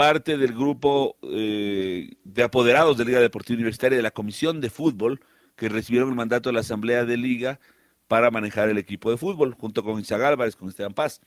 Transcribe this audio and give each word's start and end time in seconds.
parte 0.00 0.38
del 0.38 0.54
grupo 0.54 1.18
eh, 1.22 2.12
de 2.24 2.42
apoderados 2.42 2.96
de 2.96 3.04
Liga 3.04 3.20
Deportiva 3.20 3.56
Universitaria 3.56 3.98
de 3.98 4.02
la 4.02 4.10
Comisión 4.10 4.62
de 4.62 4.70
Fútbol 4.70 5.20
que 5.56 5.68
recibieron 5.68 6.08
el 6.08 6.14
mandato 6.14 6.48
de 6.48 6.54
la 6.54 6.60
Asamblea 6.60 7.04
de 7.04 7.18
Liga 7.18 7.60
para 8.08 8.30
manejar 8.30 8.70
el 8.70 8.78
equipo 8.78 9.10
de 9.10 9.18
fútbol, 9.18 9.52
junto 9.52 9.84
con 9.84 10.00
Isaac 10.00 10.22
Álvarez, 10.22 10.56
con 10.56 10.70
Esteban 10.70 10.94
Paz 10.94 11.20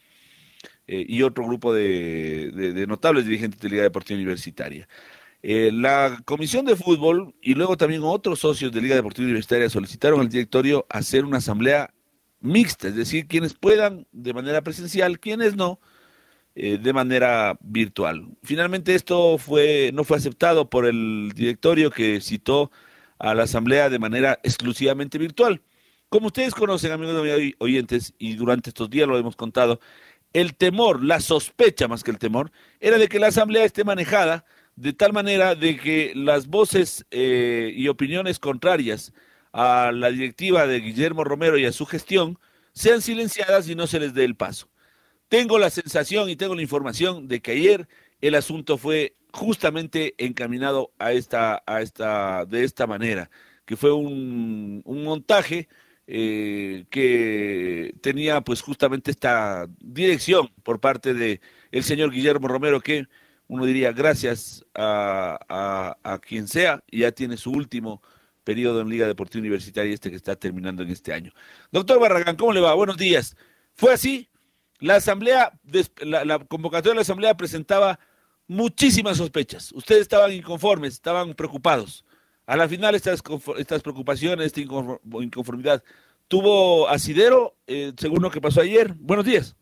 eh, 0.88 1.06
y 1.08 1.22
otro 1.22 1.46
grupo 1.46 1.72
de, 1.72 2.86
notables 2.88 3.26
dirigentes 3.26 3.62
de 3.62 3.70
Liga 3.70 3.84
Deportiva 3.84 4.18
Universitaria. 4.18 4.88
Eh, 5.44 5.70
la 5.72 6.20
Comisión 6.26 6.66
de 6.66 6.76
Fútbol 6.76 7.36
y 7.44 7.54
luego 7.54 7.78
también 7.78 8.02
otros 8.04 8.40
socios 8.40 8.72
de 8.72 8.82
Liga 8.82 8.96
Deportiva 8.96 9.26
Universitaria 9.26 9.70
solicitaron 9.70 10.20
al 10.20 10.30
directorio 10.30 10.88
hacer 10.90 11.26
una 11.26 11.38
asamblea 11.38 11.94
mixta, 12.40 12.88
es 12.88 12.96
decir, 12.96 13.28
quienes 13.28 13.54
puedan 13.54 14.08
de 14.12 14.34
manera 14.34 14.64
presencial, 14.64 15.20
quienes 15.20 15.56
no, 15.56 15.80
eh, 16.56 16.78
de 16.78 16.94
manera 16.94 17.58
virtual. 17.62 18.28
Finalmente 18.44 18.96
esto 18.96 19.38
fue, 19.38 19.92
no 19.94 20.04
fue 20.04 20.18
aceptado 20.18 20.70
por 20.70 20.86
el 20.86 21.32
directorio 21.36 21.90
que 21.90 22.22
citó 22.22 22.72
a 23.20 23.34
la 23.34 23.44
asamblea 23.44 23.90
de 23.90 24.00
manera 24.00 24.40
exclusivamente 24.44 25.18
virtual. 25.18 25.62
Como 26.10 26.28
ustedes 26.28 26.54
conocen, 26.54 26.92
amigos 26.92 27.24
de 27.24 27.56
oyentes, 27.58 28.14
y 28.20 28.36
durante 28.36 28.70
estos 28.70 28.90
días 28.90 29.08
lo 29.08 29.18
hemos 29.18 29.36
contado, 29.36 29.80
el 30.34 30.56
temor, 30.56 31.04
la 31.04 31.20
sospecha 31.20 31.88
más 31.88 32.04
que 32.04 32.12
el 32.12 32.20
temor, 32.20 32.52
era 32.80 32.98
de 32.98 33.08
que 33.08 33.20
la 33.20 33.28
asamblea 33.28 33.66
esté 33.66 33.84
manejada 33.84 34.46
de 34.76 34.94
tal 34.94 35.14
manera 35.14 35.56
de 35.56 35.78
que 35.78 36.14
las 36.16 36.48
voces 36.48 37.06
eh, 37.12 37.72
y 37.76 37.88
opiniones 37.88 38.40
contrarias 38.40 39.14
a 39.52 39.92
la 39.94 40.10
directiva 40.10 40.68
de 40.68 40.80
Guillermo 40.80 41.24
Romero 41.24 41.58
y 41.58 41.66
a 41.66 41.72
su 41.72 41.86
gestión 41.86 42.40
sean 42.74 43.02
silenciadas 43.02 43.70
y 43.70 43.76
no 43.76 43.88
se 43.88 44.00
les 44.00 44.14
dé 44.14 44.24
el 44.26 44.36
paso. 44.36 44.68
Tengo 45.34 45.58
la 45.58 45.72
sensación 45.72 46.30
y 46.30 46.36
tengo 46.36 46.54
la 46.54 46.62
información 46.62 47.28
de 47.28 47.42
que 47.42 47.54
ayer 47.54 47.88
el 48.22 48.36
asunto 48.36 48.78
fue 48.78 49.16
justamente 49.32 50.14
encaminado 50.20 50.94
a 51.00 51.12
esta, 51.12 51.64
a 51.66 51.82
esta, 51.82 52.46
de 52.46 52.64
esta 52.64 52.86
manera, 52.86 53.32
que 53.66 53.76
fue 53.76 53.92
un, 53.94 54.84
montaje 54.86 55.70
eh, 56.06 56.86
que 56.92 57.96
tenía 58.02 58.42
pues 58.42 58.62
justamente 58.62 59.10
esta 59.10 59.66
dirección 59.80 60.50
por 60.62 60.80
parte 60.80 61.16
de 61.16 61.42
el 61.72 61.84
señor 61.84 62.12
Guillermo 62.12 62.48
Romero, 62.48 62.80
que 62.80 63.08
uno 63.48 63.66
diría 63.66 63.92
gracias 63.92 64.64
a, 64.76 65.98
a, 66.04 66.20
quien 66.20 66.48
sea, 66.48 66.84
ya 66.92 67.12
tiene 67.12 67.38
su 67.38 67.50
último 67.50 68.04
periodo 68.44 68.82
en 68.82 68.90
Liga 68.90 69.08
Deportiva 69.08 69.40
Universitaria, 69.40 69.96
este 69.96 70.12
que 70.12 70.16
está 70.16 70.36
terminando 70.36 70.84
en 70.84 70.92
este 70.92 71.12
año. 71.12 71.34
Doctor 71.72 72.00
Barragán, 72.00 72.36
¿cómo 72.36 72.54
le 72.54 72.62
va? 72.62 72.76
Buenos 72.76 72.98
días. 72.98 73.36
¿Fue 73.74 73.94
así? 73.94 74.30
La 74.80 74.96
asamblea, 74.96 75.52
la, 76.02 76.40
convocatoria 76.40 76.92
de 76.92 76.96
la 76.96 77.02
asamblea 77.02 77.38
presentaba 77.38 78.00
muchísimas 78.48 79.18
sospechas. 79.18 79.72
Ustedes 79.72 80.02
estaban 80.02 80.32
inconformes, 80.32 80.94
estaban 80.94 81.34
preocupados. 81.34 82.06
A 82.46 82.58
la 82.58 82.68
final 82.68 82.94
estas, 82.94 83.24
estas 83.58 83.82
preocupaciones, 83.82 84.48
esta 84.48 84.62
inconformidad, 84.62 85.82
tuvo 86.28 86.90
asidero, 86.90 87.54
eh, 87.68 87.94
según 87.98 88.22
lo 88.22 88.30
que 88.30 88.42
pasó 88.42 88.62
ayer. 88.62 88.94
Buenos 89.00 89.26
días. 89.26 89.56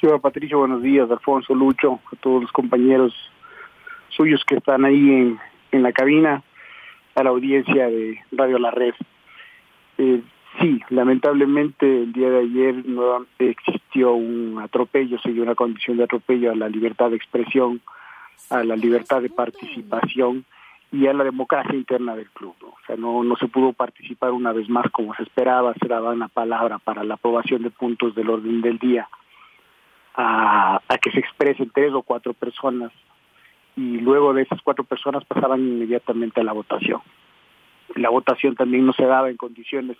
Señor 0.00 0.20
Patricio, 0.20 0.58
buenos 0.58 0.82
días. 0.82 1.08
Alfonso, 1.08 1.54
Lucho, 1.54 2.00
a 2.12 2.16
todos 2.16 2.42
los 2.42 2.50
compañeros 2.50 3.14
suyos 4.08 4.42
que 4.44 4.56
están 4.56 4.84
ahí 4.84 4.98
en, 4.98 5.38
en 5.70 5.82
la 5.82 5.92
cabina, 5.92 6.42
a 7.14 7.22
la 7.22 7.30
audiencia 7.30 7.86
de 7.86 8.18
Radio 8.32 8.58
La 8.58 8.72
Red. 8.72 8.94
Eh, 9.98 10.22
Sí, 10.60 10.80
lamentablemente 10.90 12.02
el 12.02 12.12
día 12.12 12.28
de 12.30 12.40
ayer 12.40 12.86
no 12.86 13.26
existió 13.38 14.12
un 14.12 14.60
atropello, 14.60 15.18
se 15.20 15.32
dio 15.32 15.42
una 15.42 15.54
condición 15.54 15.96
de 15.96 16.04
atropello 16.04 16.52
a 16.52 16.54
la 16.54 16.68
libertad 16.68 17.10
de 17.10 17.16
expresión, 17.16 17.80
a 18.50 18.62
la 18.62 18.76
libertad 18.76 19.22
de 19.22 19.30
participación 19.30 20.44
y 20.92 21.06
a 21.06 21.14
la 21.14 21.24
democracia 21.24 21.74
interna 21.74 22.14
del 22.14 22.28
club. 22.30 22.54
O 22.62 22.76
sea, 22.86 22.96
no, 22.96 23.24
no 23.24 23.36
se 23.36 23.48
pudo 23.48 23.72
participar 23.72 24.32
una 24.32 24.52
vez 24.52 24.68
más 24.68 24.90
como 24.90 25.14
se 25.14 25.22
esperaba, 25.22 25.74
se 25.80 25.88
daba 25.88 26.10
una 26.10 26.28
palabra 26.28 26.78
para 26.78 27.02
la 27.02 27.14
aprobación 27.14 27.62
de 27.62 27.70
puntos 27.70 28.14
del 28.14 28.28
orden 28.28 28.60
del 28.60 28.78
día 28.78 29.08
a, 30.14 30.82
a 30.86 30.98
que 30.98 31.10
se 31.12 31.18
expresen 31.18 31.70
tres 31.74 31.94
o 31.94 32.02
cuatro 32.02 32.34
personas 32.34 32.92
y 33.74 33.98
luego 33.98 34.34
de 34.34 34.42
esas 34.42 34.60
cuatro 34.60 34.84
personas 34.84 35.24
pasaban 35.24 35.60
inmediatamente 35.60 36.42
a 36.42 36.44
la 36.44 36.52
votación. 36.52 37.00
La 37.94 38.10
votación 38.10 38.54
también 38.54 38.84
no 38.84 38.92
se 38.92 39.06
daba 39.06 39.30
en 39.30 39.38
condiciones 39.38 39.96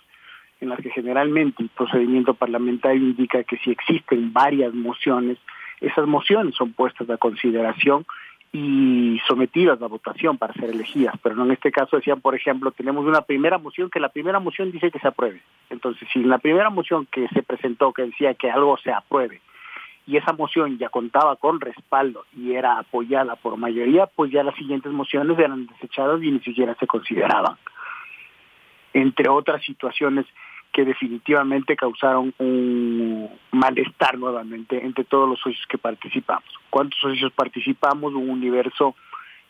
en 0.63 0.69
las 0.69 0.79
que 0.79 0.89
generalmente 0.89 1.61
el 1.61 1.69
procedimiento 1.69 2.33
parlamentario 2.33 3.01
indica 3.01 3.43
que 3.43 3.57
si 3.57 3.69
existen 3.69 4.31
varias 4.31 4.73
mociones, 4.73 5.37
esas 5.81 6.07
mociones 6.07 6.55
son 6.55 6.71
puestas 6.71 7.09
a 7.09 7.17
consideración 7.17 8.05
y 8.53 9.19
sometidas 9.27 9.81
a 9.81 9.87
votación 9.87 10.37
para 10.37 10.53
ser 10.53 10.69
elegidas, 10.69 11.15
pero 11.21 11.35
no 11.35 11.43
en 11.43 11.51
este 11.51 11.71
caso 11.71 11.97
decían, 11.97 12.21
por 12.21 12.35
ejemplo, 12.35 12.71
tenemos 12.71 13.05
una 13.05 13.21
primera 13.21 13.57
moción 13.57 13.89
que 13.89 13.99
la 13.99 14.09
primera 14.09 14.39
moción 14.39 14.71
dice 14.71 14.91
que 14.91 14.99
se 14.99 15.07
apruebe. 15.07 15.41
Entonces, 15.69 16.07
si 16.13 16.19
en 16.19 16.29
la 16.29 16.37
primera 16.37 16.69
moción 16.69 17.07
que 17.11 17.27
se 17.29 17.43
presentó 17.43 17.91
que 17.91 18.03
decía 18.03 18.33
que 18.35 18.49
algo 18.49 18.77
se 18.77 18.91
apruebe 18.91 19.41
y 20.05 20.17
esa 20.17 20.33
moción 20.33 20.77
ya 20.77 20.89
contaba 20.89 21.35
con 21.35 21.59
respaldo 21.59 22.25
y 22.37 22.53
era 22.53 22.77
apoyada 22.77 23.35
por 23.35 23.57
mayoría, 23.57 24.05
pues 24.05 24.31
ya 24.31 24.43
las 24.43 24.55
siguientes 24.55 24.91
mociones 24.91 25.37
eran 25.39 25.65
desechadas 25.67 26.21
y 26.23 26.31
ni 26.31 26.39
siquiera 26.39 26.75
se 26.75 26.87
consideraban. 26.87 27.57
Entre 28.93 29.27
otras 29.27 29.63
situaciones 29.63 30.25
que 30.73 30.83
definitivamente 30.83 31.75
causaron 31.75 32.33
un 32.39 33.29
malestar 33.51 34.17
nuevamente 34.17 34.83
entre 34.83 35.03
todos 35.03 35.29
los 35.29 35.39
socios 35.39 35.65
que 35.67 35.77
participamos. 35.77 36.49
¿Cuántos 36.69 36.99
socios 36.99 37.31
participamos? 37.31 38.13
Un 38.13 38.29
universo 38.29 38.95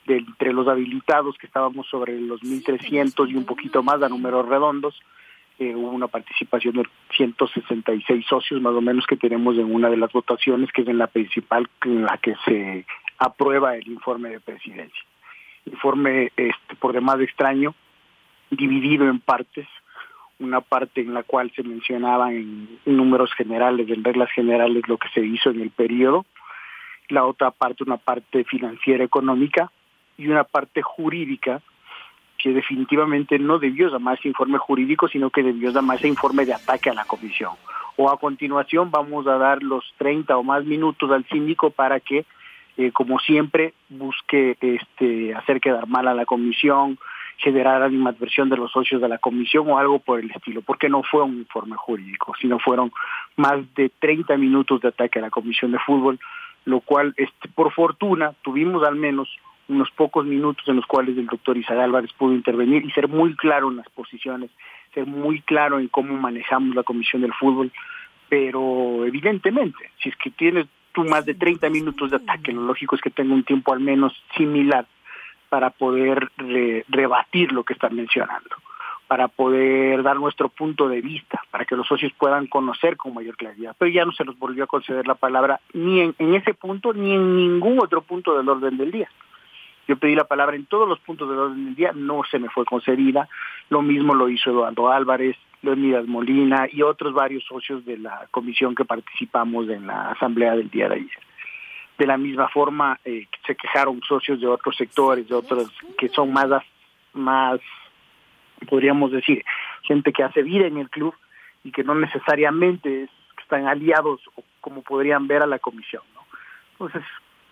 de 0.06 0.18
entre 0.18 0.52
los 0.52 0.68
habilitados 0.68 1.38
que 1.38 1.48
estábamos 1.48 1.88
sobre 1.88 2.20
los 2.20 2.42
1.300 2.42 3.32
y 3.32 3.36
un 3.36 3.46
poquito 3.46 3.82
más 3.82 4.04
a 4.04 4.10
números 4.10 4.48
redondos. 4.48 5.02
Eh, 5.60 5.74
hubo 5.74 5.92
una 5.92 6.08
participación 6.08 6.76
de 6.76 6.84
166 7.16 8.26
socios 8.28 8.62
más 8.62 8.74
o 8.74 8.82
menos 8.82 9.06
que 9.08 9.16
tenemos 9.16 9.56
en 9.56 9.74
una 9.74 9.90
de 9.90 9.98
las 9.98 10.12
votaciones 10.12 10.72
que 10.74 10.82
es 10.82 10.88
en 10.90 10.98
la 10.98 11.08
principal 11.08 11.70
en 11.86 12.04
la 12.04 12.18
que 12.18 12.36
se 12.44 12.86
aprueba 13.18 13.78
el 13.78 13.88
informe 13.88 14.30
de 14.30 14.42
presidencia. 14.42 15.04
Informe 15.66 16.34
este, 16.36 16.76
por 16.80 16.92
demás 16.92 17.22
extraño, 17.22 17.76
dividido 18.50 19.08
en 19.08 19.20
partes, 19.20 19.68
una 20.44 20.62
parte 20.62 21.02
en 21.02 21.14
la 21.14 21.24
cual 21.24 21.52
se 21.56 21.64
mencionaba 21.64 22.32
en 22.32 22.80
números 22.86 23.34
generales, 23.34 23.90
en 23.90 24.04
reglas 24.04 24.30
generales, 24.32 24.88
lo 24.88 24.98
que 24.98 25.10
se 25.10 25.22
hizo 25.22 25.50
en 25.50 25.62
el 25.62 25.72
periodo, 25.72 26.26
la 27.10 27.26
otra 27.26 27.52
parte, 27.52 27.84
una 27.84 27.98
parte 27.98 28.44
financiera 28.44 29.04
económica 29.04 29.72
y 30.18 30.28
una 30.28 30.44
parte 30.44 30.82
jurídica 30.82 31.62
que 32.38 32.52
definitivamente 32.52 33.40
no 33.40 33.58
debió 33.58 33.90
llamarse 33.90 34.28
informe 34.28 34.58
jurídico, 34.58 35.08
sino 35.08 35.30
que 35.30 35.44
debió 35.44 35.72
llamarse 35.72 36.08
informe 36.08 36.46
de 36.46 36.54
ataque 36.54 36.90
a 36.90 36.94
la 36.94 37.06
comisión. 37.06 37.54
O 37.96 38.10
a 38.10 38.20
continuación 38.20 38.92
vamos 38.92 39.28
a 39.28 39.38
dar 39.38 39.64
los 39.64 39.86
30 39.98 40.36
o 40.36 40.44
más 40.44 40.66
minutos 40.66 41.10
al 41.12 41.26
síndico 41.30 41.70
para 41.70 42.00
que, 42.00 42.26
eh, 42.78 42.92
como 42.92 43.20
siempre, 43.20 43.74
busque 43.88 44.58
este, 44.60 45.34
hacer 45.36 45.62
quedar 45.62 45.88
mal 45.88 46.08
a 46.08 46.14
la 46.14 46.26
comisión, 46.26 46.98
generar 47.38 47.84
animadversión 47.84 48.50
de 48.50 48.58
los 48.58 48.72
socios 48.72 49.02
de 49.02 49.10
la 49.10 49.18
comisión 49.18 49.70
o 49.70 49.78
algo 49.78 50.00
por 50.00 50.20
el 50.20 50.32
estilo, 50.32 50.62
porque 50.62 50.90
no 50.90 51.04
fue 51.04 51.24
un 51.24 51.40
informe 51.40 51.76
jurídico, 51.76 52.34
sino 52.40 52.60
fueron 52.60 52.92
más 53.36 53.62
de 53.76 53.90
30 54.00 54.38
minutos 54.38 54.82
de 54.82 54.90
ataque 54.90 55.20
a 55.20 55.24
la 55.24 55.30
comisión 55.30 55.72
de 55.72 55.80
fútbol, 55.80 56.20
lo 56.66 56.80
cual, 56.80 57.14
este, 57.18 57.50
por 57.50 57.74
fortuna, 57.74 58.34
tuvimos 58.42 58.84
al 58.84 58.96
menos 58.96 59.30
unos 59.68 59.90
pocos 59.92 60.26
minutos 60.26 60.68
en 60.68 60.76
los 60.76 60.86
cuales 60.86 61.18
el 61.18 61.26
doctor 61.26 61.58
Isaac 61.58 61.80
Álvarez 61.80 62.12
pudo 62.14 62.34
intervenir 62.34 62.86
y 62.86 62.92
ser 62.92 63.08
muy 63.08 63.36
claro 63.36 63.70
en 63.70 63.78
las 63.78 63.90
posiciones, 63.90 64.50
ser 64.94 65.06
muy 65.06 65.42
claro 65.42 65.80
en 65.80 65.88
cómo 65.88 66.16
manejamos 66.18 66.76
la 66.76 66.84
comisión 66.84 67.22
del 67.22 67.34
fútbol, 67.34 67.72
pero 68.30 69.06
evidentemente, 69.06 69.92
si 70.02 70.10
es 70.10 70.16
que 70.18 70.32
tienes 70.32 70.68
tú 70.92 71.04
más 71.06 71.26
de 71.26 71.34
30 71.34 71.70
minutos 71.70 72.12
de 72.12 72.18
ataque, 72.18 72.52
lo 72.52 72.64
lógico 72.64 72.96
es 72.96 73.02
que 73.02 73.10
tenga 73.10 73.34
un 73.34 73.44
tiempo 73.44 73.74
al 73.74 73.80
menos 73.80 74.14
similar 74.38 74.86
para 75.54 75.70
poder 75.70 76.32
rebatir 76.90 77.52
lo 77.52 77.64
que 77.64 77.74
están 77.74 77.96
mencionando, 77.96 78.50
para 79.08 79.28
poder 79.28 80.02
dar 80.02 80.16
nuestro 80.16 80.50
punto 80.50 80.90
de 80.90 81.00
vista, 81.00 81.40
para 81.52 81.64
que 81.64 81.76
los 81.76 81.88
socios 81.88 82.12
puedan 82.18 82.48
conocer 82.48 82.98
con 82.98 83.14
mayor 83.14 83.38
claridad. 83.38 83.76
Pero 83.78 83.92
ya 83.92 84.04
no 84.04 84.14
se 84.14 84.26
nos 84.26 84.40
volvió 84.40 84.64
a 84.64 84.68
conceder 84.68 85.06
la 85.06 85.14
palabra 85.14 85.62
ni 85.74 86.02
en, 86.02 86.34
ese 86.34 86.56
punto 86.56 86.92
ni 86.92 87.14
en 87.14 87.38
ningún 87.38 87.78
otro 87.80 88.02
punto 88.02 88.36
del 88.36 88.50
orden 88.50 88.78
del 88.78 88.90
día. 88.90 89.12
Yo 89.88 89.96
pedí 89.96 90.16
la 90.16 90.24
palabra 90.24 90.56
en 90.56 90.66
todos 90.66 90.90
los 90.90 90.98
puntos 91.02 91.30
del 91.30 91.38
orden 91.38 91.66
del 91.66 91.76
día, 91.76 91.92
no 91.94 92.24
se 92.24 92.40
me 92.40 92.50
fue 92.50 92.66
concedida. 92.66 93.30
Lo 93.70 93.84
mismo 93.84 94.16
lo 94.16 94.30
hizo 94.30 94.50
Eduardo 94.50 94.90
Álvarez, 94.90 95.38
Leonidas 95.62 96.08
Molina 96.08 96.68
y 96.72 96.82
otros 96.82 97.14
varios 97.14 97.44
socios 97.44 97.86
de 97.86 98.00
la 98.00 98.26
comisión 98.32 98.74
que 98.74 98.86
participamos 98.86 99.70
en 99.70 99.86
la 99.86 100.14
asamblea 100.14 100.56
del 100.56 100.72
día 100.72 100.90
de 100.90 100.96
ayer. 100.96 101.33
De 101.98 102.08
la 102.08 102.18
misma 102.18 102.48
forma, 102.50 103.00
eh, 103.06 103.28
se 103.46 103.56
quejaron 103.56 104.02
socios 104.02 104.42
de 104.42 104.48
otros 104.48 104.76
sectores, 104.76 105.28
de 105.28 105.36
otros 105.36 105.72
que 105.98 106.10
son 106.10 106.34
más, 106.34 106.50
más, 107.14 107.60
podríamos 108.68 109.12
decir, 109.12 109.44
gente 109.84 110.12
que 110.12 110.24
hace 110.24 110.42
vida 110.42 110.66
en 110.66 110.78
el 110.78 110.90
club 110.90 111.14
y 111.64 111.72
que 111.72 111.84
no 111.84 111.94
necesariamente 111.96 113.08
están 113.42 113.68
aliados, 113.68 114.22
como 114.60 114.82
podrían 114.82 115.28
ver 115.28 115.44
a 115.44 115.48
la 115.48 115.60
comisión. 115.60 116.02
¿no? 116.16 116.22
Entonces, 116.72 117.04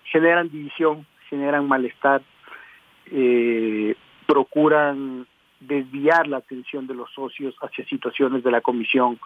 generan 0.05 0.49
división, 0.49 1.05
generan 1.29 1.67
malestar, 1.67 2.21
eh, 3.11 3.95
procuran 4.25 5.27
desviar 5.61 6.27
la 6.27 6.37
atención 6.37 6.87
de 6.87 6.95
los 6.95 7.11
socios 7.13 7.55
hacia 7.61 7.85
situaciones 7.85 8.43
de 8.43 8.51
la 8.51 8.61
comisión 8.61 9.19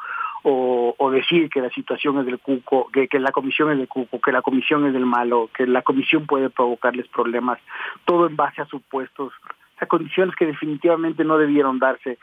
o, 0.44 1.10
decir 1.12 1.50
que 1.50 1.62
la 1.62 1.70
situación 1.70 2.20
es 2.20 2.26
del 2.26 2.40
cuco, 2.40 2.90
que, 2.92 3.08
que, 3.08 3.20
la 3.20 3.32
comisión 3.32 3.72
es 3.72 3.78
del 3.78 3.88
cuco, 3.88 4.20
que 4.20 4.32
la 4.32 4.42
comisión 4.42 4.86
es 4.86 4.94
del 4.94 5.06
malo, 5.06 5.50
que 5.56 5.66
la 5.66 5.82
comisión 5.82 6.28
puede 6.28 6.50
provocarles 6.50 7.08
problemas, 7.08 7.58
todo 8.04 8.28
en 8.28 8.36
base 8.36 8.62
a 8.62 8.66
supuestos, 8.66 9.34
a 9.80 9.86
condiciones 9.86 10.36
que 10.36 10.46
definitivamente 10.46 11.24
no 11.24 11.38
debieron 11.38 11.80
darse 11.80 12.20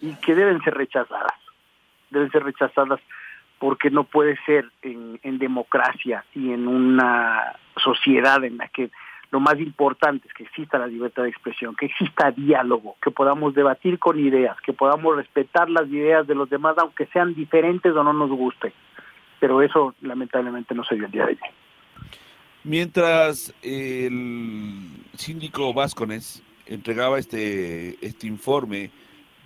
y 0.00 0.14
que 0.16 0.34
deben 0.34 0.60
ser 0.62 0.74
rechazadas, 0.74 1.38
deben 2.10 2.30
ser 2.30 2.42
rechazadas 2.42 3.00
porque 3.58 3.90
no 3.90 4.04
puede 4.04 4.36
ser 4.44 4.68
en, 4.82 5.20
en 5.22 5.38
democracia 5.38 6.24
y 6.34 6.52
en 6.52 6.66
una 6.66 7.54
sociedad 7.76 8.42
en 8.44 8.58
la 8.58 8.68
que 8.68 8.90
lo 9.32 9.40
más 9.40 9.58
importante 9.58 10.28
es 10.28 10.34
que 10.34 10.44
exista 10.44 10.78
la 10.78 10.86
libertad 10.86 11.22
de 11.22 11.30
expresión, 11.30 11.74
que 11.74 11.86
exista 11.86 12.30
diálogo, 12.30 12.96
que 13.02 13.10
podamos 13.10 13.54
debatir 13.54 13.98
con 13.98 14.20
ideas, 14.20 14.58
que 14.60 14.74
podamos 14.74 15.16
respetar 15.16 15.70
las 15.70 15.88
ideas 15.88 16.26
de 16.26 16.34
los 16.34 16.50
demás, 16.50 16.76
aunque 16.76 17.06
sean 17.06 17.34
diferentes 17.34 17.96
o 17.96 18.04
no 18.04 18.12
nos 18.12 18.28
guste. 18.28 18.74
Pero 19.40 19.62
eso 19.62 19.94
lamentablemente 20.02 20.74
no 20.74 20.84
se 20.84 20.96
dio 20.96 21.06
el 21.06 21.10
día 21.10 21.24
de 21.24 21.32
ayer. 21.32 21.50
Mientras 22.62 23.54
el 23.62 24.90
síndico 25.14 25.72
Vázquez 25.72 26.42
entregaba 26.66 27.18
este, 27.18 27.96
este 28.06 28.26
informe, 28.26 28.90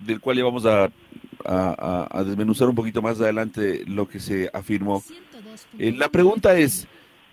del 0.01 0.19
cual 0.19 0.37
íbamos 0.37 0.65
a, 0.65 0.91
a, 1.45 2.23
desmenuzar 2.25 2.67
un 2.67 2.75
poquito 2.75 3.01
más 3.01 3.21
adelante 3.21 3.83
lo 3.87 4.05
que 4.07 4.19
se 4.19 4.49
afirmó, 4.53 5.01
eh, 5.79 5.93
la 5.93 6.09
pregunta 6.09 6.57
es, 6.57 6.89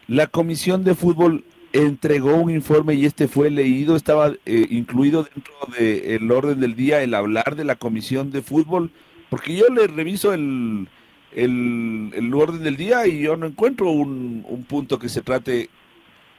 ¿la 0.07 0.29
Comisión 0.29 0.85
de 0.85 0.95
Fútbol 0.95 1.45
entregó 1.75 2.37
un 2.37 2.51
informe 2.53 2.95
y 2.95 3.05
este 3.05 3.27
fue 3.27 3.51
leído, 3.51 3.97
estaba 3.97 4.33
eh, 4.47 4.67
incluido 4.71 5.25
dentro 5.25 5.55
del 5.77 6.31
orden 6.31 6.61
del 6.61 6.77
día 6.77 7.03
el 7.03 7.15
hablar 7.15 7.57
de 7.57 7.65
la 7.65 7.75
comisión 7.75 8.31
de 8.31 8.43
fútbol, 8.43 8.93
porque 9.29 9.57
yo 9.57 9.67
le 9.69 9.89
reviso 9.89 10.33
el, 10.33 10.89
el, 11.33 12.33
orden 12.33 12.63
del 12.63 12.77
día 12.77 13.09
y 13.09 13.23
yo 13.23 13.37
no 13.37 13.47
encuentro 13.47 13.91
un, 13.91 14.47
un, 14.49 14.65
punto 14.65 15.01
que 15.01 15.09
se 15.09 15.21
trate 15.21 15.69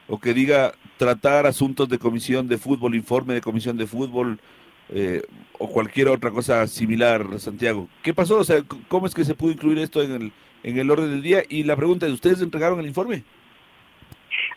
o 0.08 0.18
que 0.18 0.32
diga 0.32 0.72
tratar 0.96 1.46
asuntos 1.46 1.86
de 1.90 1.98
comisión 1.98 2.48
de 2.48 2.56
fútbol, 2.56 2.94
informe 2.94 3.34
de 3.34 3.42
comisión 3.42 3.76
de 3.76 3.86
fútbol 3.86 4.40
eh, 4.88 5.22
o 5.58 5.68
cualquier 5.68 6.08
otra 6.08 6.30
cosa 6.30 6.66
similar, 6.66 7.26
Santiago. 7.40 7.90
¿Qué 8.02 8.14
pasó? 8.14 8.38
O 8.38 8.44
sea, 8.44 8.64
¿cómo 8.88 9.06
es 9.06 9.14
que 9.14 9.26
se 9.26 9.34
pudo 9.34 9.52
incluir 9.52 9.78
esto 9.80 10.02
en 10.02 10.12
el, 10.12 10.32
en 10.62 10.78
el 10.78 10.90
orden 10.90 11.10
del 11.10 11.22
día? 11.22 11.42
Y 11.46 11.64
la 11.64 11.76
pregunta 11.76 12.06
es, 12.06 12.12
¿ustedes 12.14 12.40
entregaron 12.40 12.80
el 12.80 12.86
informe? 12.86 13.22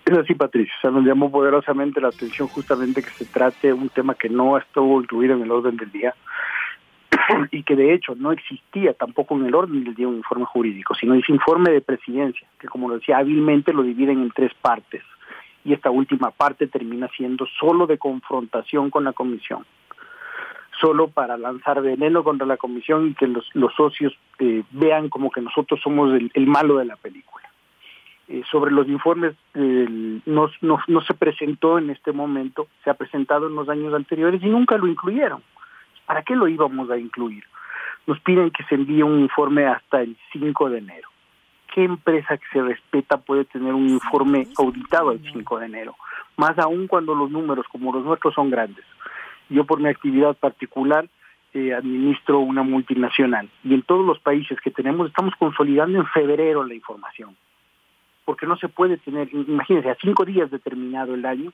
Es 0.09 0.17
así, 0.17 0.33
Patricio. 0.33 0.73
O 0.79 0.81
sea, 0.81 0.89
nos 0.89 1.05
llamó 1.05 1.29
poderosamente 1.29 2.01
la 2.01 2.07
atención 2.07 2.47
justamente 2.47 3.03
que 3.03 3.11
se 3.11 3.25
trate 3.25 3.71
un 3.71 3.89
tema 3.89 4.15
que 4.15 4.27
no 4.27 4.57
estuvo 4.57 4.99
incluido 4.99 5.35
en 5.35 5.43
el 5.43 5.51
orden 5.51 5.77
del 5.77 5.91
día 5.91 6.15
y 7.51 7.61
que 7.61 7.75
de 7.75 7.93
hecho 7.93 8.15
no 8.15 8.31
existía 8.31 8.95
tampoco 8.95 9.35
en 9.35 9.45
el 9.45 9.53
orden 9.53 9.83
del 9.83 9.93
día 9.93 10.07
un 10.07 10.15
informe 10.15 10.45
jurídico, 10.45 10.95
sino 10.95 11.13
ese 11.13 11.31
informe 11.31 11.69
de 11.69 11.81
presidencia, 11.81 12.47
que 12.59 12.67
como 12.67 12.89
lo 12.89 12.95
decía 12.95 13.19
hábilmente 13.19 13.71
lo 13.71 13.83
dividen 13.83 14.23
en 14.23 14.31
tres 14.31 14.51
partes 14.59 15.03
y 15.63 15.73
esta 15.73 15.91
última 15.91 16.31
parte 16.31 16.65
termina 16.65 17.07
siendo 17.15 17.45
solo 17.59 17.85
de 17.85 17.99
confrontación 17.99 18.89
con 18.89 19.03
la 19.03 19.13
comisión, 19.13 19.63
solo 20.81 21.09
para 21.09 21.37
lanzar 21.37 21.83
veneno 21.83 22.23
contra 22.23 22.47
la 22.47 22.57
comisión 22.57 23.09
y 23.09 23.13
que 23.13 23.27
los, 23.27 23.45
socios 23.77 24.17
eh, 24.39 24.63
vean 24.71 25.09
como 25.09 25.29
que 25.29 25.41
nosotros 25.41 25.79
somos 25.83 26.19
el 26.33 26.47
malo 26.47 26.77
de 26.77 26.85
la 26.85 26.95
película. 26.95 27.48
Eh, 28.31 28.43
sobre 28.51 28.69
los 28.69 28.87
informes 28.87 29.33
no, 29.55 30.51
no, 30.61 31.01
se 31.01 31.13
presentó 31.15 31.79
en 31.79 31.89
este 31.89 32.11
momento, 32.11 32.67
se 32.83 32.91
ha 32.91 32.93
presentado 32.93 33.47
en 33.47 33.55
los 33.55 33.67
años 33.69 33.91
anteriores 33.91 34.43
y 34.43 34.45
nunca 34.45 34.77
lo 34.77 34.85
incluyeron. 34.85 35.41
¿Para 36.05 36.21
qué 36.21 36.35
lo 36.35 36.47
íbamos 36.47 36.91
a 36.91 36.97
incluir? 36.97 37.43
Nos 38.05 38.19
piden 38.19 38.51
que 38.51 38.63
se 38.65 38.75
envíe 38.75 39.01
un 39.01 39.19
informe 39.19 39.65
hasta 39.65 40.01
el 40.01 40.15
5 40.31 40.69
de 40.69 40.77
enero. 40.77 41.09
¿Qué 41.73 41.83
empresa 41.83 42.37
que 42.37 42.45
se 42.53 42.61
respeta 42.61 43.17
puede 43.17 43.45
tener 43.45 43.73
un 43.73 43.89
informe 43.89 44.47
auditado 44.59 45.11
el 45.11 45.21
5 45.33 45.59
de 45.59 45.65
enero? 45.65 45.95
Más 46.37 46.57
aún 46.59 46.85
cuando 46.85 47.15
los 47.15 47.31
números 47.31 47.65
como 47.71 47.91
los 47.91 48.05
nuestros 48.05 48.35
son 48.35 48.51
grandes. 48.51 48.85
Yo 49.49 49.65
por 49.65 49.79
mi 49.79 49.89
actividad 49.89 50.37
particular 50.37 51.09
eh, 51.55 51.73
administro 51.73 52.39
una 52.39 52.61
multinacional 52.61 53.49
y 53.63 53.73
en 53.73 53.81
todos 53.81 54.05
los 54.05 54.19
países 54.19 54.61
que 54.61 54.69
tenemos 54.69 55.07
estamos 55.07 55.33
consolidando 55.39 55.97
en 55.97 56.05
febrero 56.05 56.63
la 56.63 56.75
información 56.75 57.35
porque 58.29 58.45
no 58.45 58.57
se 58.57 58.69
puede 58.69 58.97
tener, 58.97 59.27
imagínense, 59.33 59.89
a 59.89 59.97
cinco 59.99 60.23
días 60.23 60.51
de 60.51 60.59
terminado 60.59 61.15
el 61.15 61.25
año, 61.25 61.51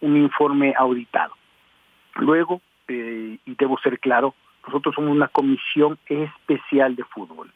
un 0.00 0.16
informe 0.16 0.72
auditado. 0.74 1.34
Luego, 2.14 2.62
eh, 2.88 3.36
y 3.44 3.54
debo 3.54 3.76
ser 3.80 4.00
claro, 4.00 4.34
nosotros 4.66 4.94
somos 4.94 5.10
una 5.10 5.28
comisión 5.28 5.98
especial 6.06 6.96
de 6.96 7.04
fútbol, 7.04 7.52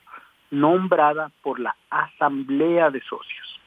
nombrada 0.50 1.30
por 1.40 1.58
la 1.58 1.74
Asamblea 1.88 2.90
de 2.90 3.00
Socios. 3.00 3.60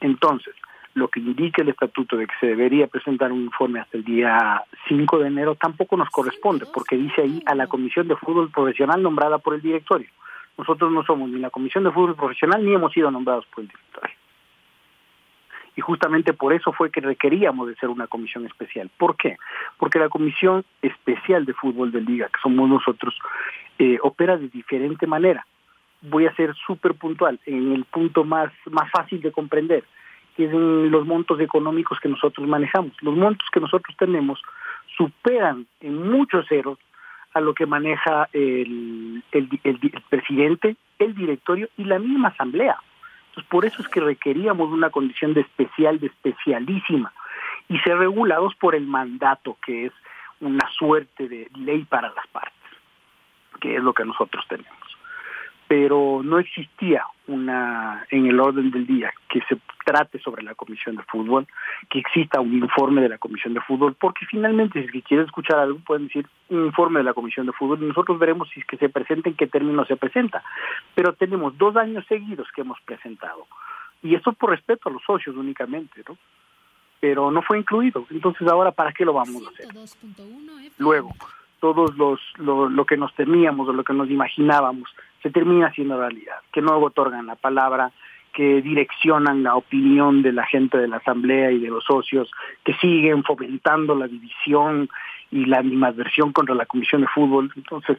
Entonces, 0.00 0.56
lo 0.94 1.06
que 1.06 1.20
indica 1.20 1.62
el 1.62 1.68
estatuto 1.68 2.16
de 2.16 2.26
que 2.26 2.34
se 2.40 2.46
debería 2.48 2.88
presentar 2.88 3.30
un 3.30 3.42
informe 3.42 3.78
hasta 3.78 3.98
el 3.98 4.02
día 4.02 4.64
5 4.88 5.18
de 5.20 5.28
enero 5.28 5.54
tampoco 5.54 5.96
nos 5.96 6.10
corresponde, 6.10 6.66
porque 6.74 6.96
dice 6.96 7.22
ahí 7.22 7.40
a 7.46 7.54
la 7.54 7.68
Comisión 7.68 8.08
de 8.08 8.16
Fútbol 8.16 8.50
Profesional 8.50 9.00
nombrada 9.00 9.38
por 9.38 9.54
el 9.54 9.62
directorio. 9.62 10.08
Nosotros 10.58 10.92
no 10.92 11.02
somos 11.04 11.30
ni 11.30 11.38
la 11.40 11.50
Comisión 11.50 11.84
de 11.84 11.90
Fútbol 11.90 12.14
Profesional 12.14 12.64
ni 12.64 12.74
hemos 12.74 12.92
sido 12.92 13.10
nombrados 13.10 13.46
por 13.46 13.62
el 13.64 13.68
directorio. 13.68 14.16
Y 15.74 15.80
justamente 15.80 16.34
por 16.34 16.52
eso 16.52 16.72
fue 16.72 16.90
que 16.90 17.00
requeríamos 17.00 17.68
de 17.68 17.76
ser 17.76 17.88
una 17.88 18.06
comisión 18.06 18.44
especial. 18.44 18.90
¿Por 18.98 19.16
qué? 19.16 19.38
Porque 19.78 19.98
la 19.98 20.10
Comisión 20.10 20.64
Especial 20.82 21.46
de 21.46 21.54
Fútbol 21.54 21.92
de 21.92 22.02
Liga, 22.02 22.28
que 22.28 22.40
somos 22.42 22.68
nosotros, 22.68 23.18
eh, 23.78 23.98
opera 24.02 24.36
de 24.36 24.48
diferente 24.48 25.06
manera. 25.06 25.46
Voy 26.02 26.26
a 26.26 26.34
ser 26.34 26.54
súper 26.66 26.94
puntual 26.94 27.40
en 27.46 27.72
el 27.72 27.84
punto 27.86 28.24
más, 28.24 28.52
más 28.70 28.90
fácil 28.90 29.22
de 29.22 29.32
comprender, 29.32 29.84
que 30.36 30.44
es 30.44 30.52
en 30.52 30.90
los 30.90 31.06
montos 31.06 31.40
económicos 31.40 31.98
que 32.00 32.08
nosotros 32.08 32.46
manejamos. 32.46 32.92
Los 33.00 33.16
montos 33.16 33.48
que 33.50 33.60
nosotros 33.60 33.96
tenemos 33.96 34.42
superan 34.96 35.66
en 35.80 36.10
muchos 36.10 36.46
ceros 36.48 36.78
a 37.34 37.40
lo 37.40 37.54
que 37.54 37.66
maneja 37.66 38.28
el, 38.32 39.22
el, 39.32 40.02
presidente, 40.08 40.76
el 40.98 41.14
directorio 41.14 41.68
y 41.76 41.84
la 41.84 41.98
misma 41.98 42.28
asamblea. 42.28 42.76
Entonces, 43.28 43.50
por 43.50 43.64
eso 43.64 43.80
es 43.80 43.88
que 43.88 44.00
requeríamos 44.00 44.70
una 44.70 44.90
condición 44.90 45.32
de 45.34 45.40
especial, 45.40 45.98
de 45.98 46.08
especialísima, 46.08 47.12
y 47.68 47.78
ser 47.78 47.98
regulados 47.98 48.54
por 48.56 48.74
el 48.74 48.86
mandato, 48.86 49.56
que 49.64 49.86
es 49.86 49.92
una 50.40 50.68
suerte 50.70 51.28
de 51.28 51.48
ley 51.56 51.84
para 51.84 52.12
las 52.12 52.26
partes, 52.28 52.52
que 53.60 53.76
es 53.76 53.82
lo 53.82 53.94
que 53.94 54.04
nosotros 54.04 54.44
tenemos 54.48 54.91
pero 55.72 56.20
no 56.22 56.38
existía 56.38 57.06
una 57.28 58.04
en 58.10 58.26
el 58.26 58.38
orden 58.38 58.70
del 58.70 58.86
día 58.86 59.10
que 59.30 59.40
se 59.48 59.56
trate 59.86 60.18
sobre 60.18 60.42
la 60.42 60.54
comisión 60.54 60.96
de 60.96 61.02
fútbol, 61.04 61.46
que 61.88 61.98
exista 61.98 62.42
un 62.42 62.52
informe 62.52 63.00
de 63.00 63.08
la 63.08 63.16
comisión 63.16 63.54
de 63.54 63.62
fútbol, 63.62 63.96
porque 63.98 64.26
finalmente 64.26 64.86
si 64.92 65.00
quieren 65.00 65.24
escuchar 65.24 65.60
algo 65.60 65.78
pueden 65.78 66.08
decir 66.08 66.26
un 66.50 66.66
informe 66.66 66.98
de 66.98 67.04
la 67.04 67.14
comisión 67.14 67.46
de 67.46 67.52
fútbol 67.52 67.82
y 67.82 67.86
nosotros 67.86 68.18
veremos 68.18 68.50
si 68.50 68.60
es 68.60 68.66
que 68.66 68.76
se 68.76 68.90
presenta, 68.90 69.30
en 69.30 69.34
qué 69.34 69.46
término 69.46 69.86
se 69.86 69.96
presenta. 69.96 70.42
Pero 70.94 71.14
tenemos 71.14 71.56
dos 71.56 71.74
años 71.76 72.04
seguidos 72.06 72.48
que 72.54 72.60
hemos 72.60 72.78
presentado 72.82 73.46
y 74.02 74.14
esto 74.14 74.34
por 74.34 74.50
respeto 74.50 74.90
a 74.90 74.92
los 74.92 75.02
socios 75.04 75.34
únicamente, 75.36 76.04
¿no? 76.06 76.18
pero 77.00 77.30
no 77.30 77.40
fue 77.40 77.58
incluido. 77.58 78.04
Entonces 78.10 78.46
ahora, 78.46 78.72
¿para 78.72 78.92
qué 78.92 79.06
lo 79.06 79.14
vamos 79.14 79.42
a 79.46 79.48
hacer? 79.48 79.68
Luego, 80.76 81.14
todos 81.62 81.96
los 81.96 82.20
lo, 82.38 82.84
que 82.84 82.96
nos 82.96 83.14
temíamos 83.14 83.68
o 83.68 83.72
lo 83.72 83.84
que 83.84 83.92
nos 83.92 84.10
imaginábamos 84.10 84.90
se 85.22 85.30
termina 85.30 85.72
siendo 85.72 85.96
realidad, 85.96 86.40
que 86.52 86.60
no 86.60 86.76
otorgan 86.78 87.26
la 87.26 87.36
palabra, 87.36 87.92
que 88.32 88.60
direccionan 88.60 89.44
la 89.44 89.54
opinión 89.54 90.22
de 90.22 90.32
la 90.32 90.44
gente 90.44 90.76
de 90.76 90.88
la 90.88 90.96
asamblea 90.96 91.52
y 91.52 91.60
de 91.60 91.68
los 91.68 91.84
socios, 91.84 92.28
que 92.64 92.74
siguen 92.74 93.22
fomentando 93.22 93.94
la 93.94 94.08
división 94.08 94.88
y 95.30 95.44
la 95.44 95.58
animadversión 95.58 96.32
contra 96.32 96.56
la 96.56 96.66
comisión 96.66 97.02
de 97.02 97.06
fútbol. 97.06 97.52
Entonces, 97.54 97.96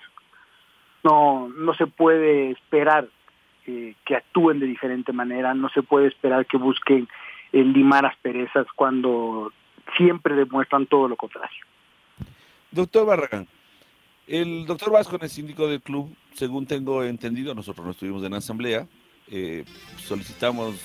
no, 1.01 1.47
no 1.47 1.73
se 1.73 1.87
puede 1.87 2.51
esperar 2.51 3.07
eh, 3.65 3.95
que 4.03 4.17
actúen 4.17 4.59
de 4.59 4.65
diferente 4.65 5.13
manera, 5.13 5.53
no 5.53 5.69
se 5.69 5.83
puede 5.83 6.07
esperar 6.07 6.45
que 6.47 6.57
busquen 6.57 7.07
el 7.53 7.71
limar 7.71 8.05
asperezas 8.05 8.67
cuando 8.75 9.53
siempre 9.95 10.35
demuestran 10.35 10.85
todo 10.85 11.07
lo 11.07 11.15
contrario. 11.15 11.63
Doctor 12.73 13.05
Barragán, 13.05 13.47
el 14.27 14.65
doctor 14.65 14.91
Vasco 14.91 15.19
es 15.21 15.31
síndico 15.31 15.67
del 15.67 15.79
club, 15.79 16.11
según 16.33 16.65
tengo 16.65 17.03
entendido, 17.03 17.53
nosotros 17.53 17.85
no 17.85 17.91
estuvimos 17.91 18.23
en 18.23 18.31
la 18.31 18.39
asamblea, 18.39 18.87
eh, 19.29 19.63
solicitamos 19.97 20.75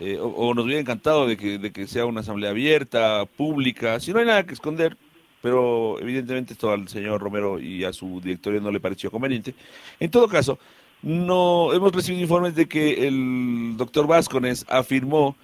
eh, 0.00 0.18
o, 0.18 0.54
nos 0.54 0.64
hubiera 0.64 0.80
encantado 0.80 1.26
de 1.26 1.36
que, 1.36 1.58
de 1.58 1.70
que 1.70 1.86
sea 1.86 2.06
una 2.06 2.20
asamblea 2.20 2.48
abierta, 2.48 3.26
pública, 3.26 4.00
si 4.00 4.10
no 4.10 4.20
hay 4.20 4.24
nada 4.24 4.46
que 4.46 4.54
esconder, 4.54 4.96
pero 5.42 6.00
evidentemente 6.00 6.54
esto 6.54 6.70
al 6.70 6.88
señor 6.88 7.20
Romero 7.20 7.60
y 7.60 7.84
a 7.84 7.92
su 7.92 8.18
directorio 8.22 8.62
no 8.62 8.70
le 8.70 8.80
pareció 8.80 9.10
conveniente. 9.10 9.54
En 10.00 10.10
todo 10.10 10.28
caso, 10.28 10.58
no 11.02 11.74
hemos 11.74 11.92
recibido 11.92 12.22
informes 12.22 12.54
de 12.54 12.66
que 12.66 13.06
el 13.06 13.74
doctor 13.76 14.06
Vascones 14.06 14.64
afirmó 14.66 15.36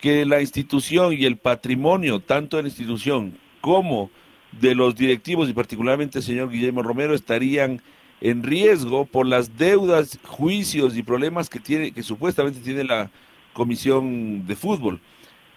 que 0.00 0.24
la 0.24 0.40
institución 0.40 1.12
y 1.12 1.24
el 1.24 1.38
patrimonio, 1.38 2.20
tanto 2.20 2.56
de 2.56 2.62
la 2.62 2.68
institución 2.68 3.36
como 3.60 4.12
de 4.52 4.74
los 4.74 4.94
directivos 4.94 5.48
y 5.48 5.52
particularmente 5.52 6.18
el 6.18 6.24
señor 6.24 6.50
Guillermo 6.50 6.82
Romero, 6.82 7.14
estarían 7.14 7.82
en 8.20 8.42
riesgo 8.42 9.04
por 9.04 9.26
las 9.26 9.56
deudas, 9.56 10.18
juicios 10.24 10.96
y 10.96 11.02
problemas 11.02 11.48
que 11.48 11.60
tiene, 11.60 11.92
que 11.92 12.02
supuestamente 12.02 12.60
tiene 12.60 12.84
la 12.84 13.10
comisión 13.52 14.46
de 14.46 14.56
fútbol. 14.56 15.00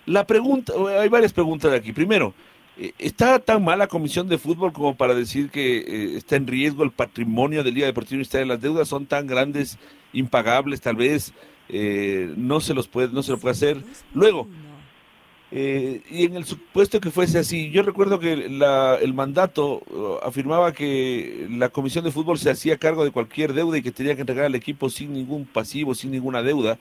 La 0.05 0.25
pregunta, 0.25 0.73
hay 0.99 1.09
varias 1.09 1.33
preguntas 1.33 1.73
aquí. 1.73 1.91
Primero, 1.91 2.33
eh, 2.77 2.93
¿está 2.97 3.39
tan 3.39 3.63
mal 3.63 3.79
la 3.79 3.87
comisión 3.87 4.27
de 4.27 4.37
fútbol 4.37 4.73
como 4.73 4.95
para 4.95 5.13
decir 5.13 5.49
que 5.49 5.77
eh, 5.77 6.17
está 6.17 6.35
en 6.35 6.47
riesgo 6.47 6.83
el 6.83 6.91
patrimonio 6.91 7.63
del 7.63 7.75
Liga 7.75 7.87
Deportivo 7.87 8.15
Universitario? 8.15 8.47
Las 8.47 8.61
deudas 8.61 8.87
son 8.87 9.05
tan 9.05 9.27
grandes, 9.27 9.77
impagables, 10.13 10.81
tal 10.81 10.95
vez 10.95 11.33
eh, 11.69 12.33
no 12.35 12.59
se 12.59 12.73
los 12.73 12.87
puede, 12.87 13.13
no 13.13 13.23
se 13.23 13.31
lo 13.31 13.37
puede 13.37 13.53
hacer. 13.53 13.83
Luego, 14.13 14.47
eh, 15.53 16.01
y 16.09 16.23
en 16.23 16.37
el 16.37 16.45
supuesto 16.45 17.01
que 17.01 17.11
fuese 17.11 17.39
así, 17.39 17.71
yo 17.71 17.83
recuerdo 17.83 18.19
que 18.19 18.31
el 18.31 19.13
mandato 19.13 19.83
uh, 19.91 20.25
afirmaba 20.25 20.71
que 20.71 21.45
la 21.49 21.67
comisión 21.67 22.05
de 22.05 22.11
fútbol 22.11 22.39
se 22.39 22.49
hacía 22.49 22.77
cargo 22.77 23.03
de 23.03 23.11
cualquier 23.11 23.51
deuda 23.53 23.77
y 23.77 23.81
que 23.81 23.91
tenía 23.91 24.15
que 24.15 24.21
entregar 24.21 24.45
al 24.45 24.55
equipo 24.55 24.89
sin 24.89 25.13
ningún 25.13 25.45
pasivo, 25.45 25.93
sin 25.93 26.11
ninguna 26.11 26.41
deuda, 26.41 26.79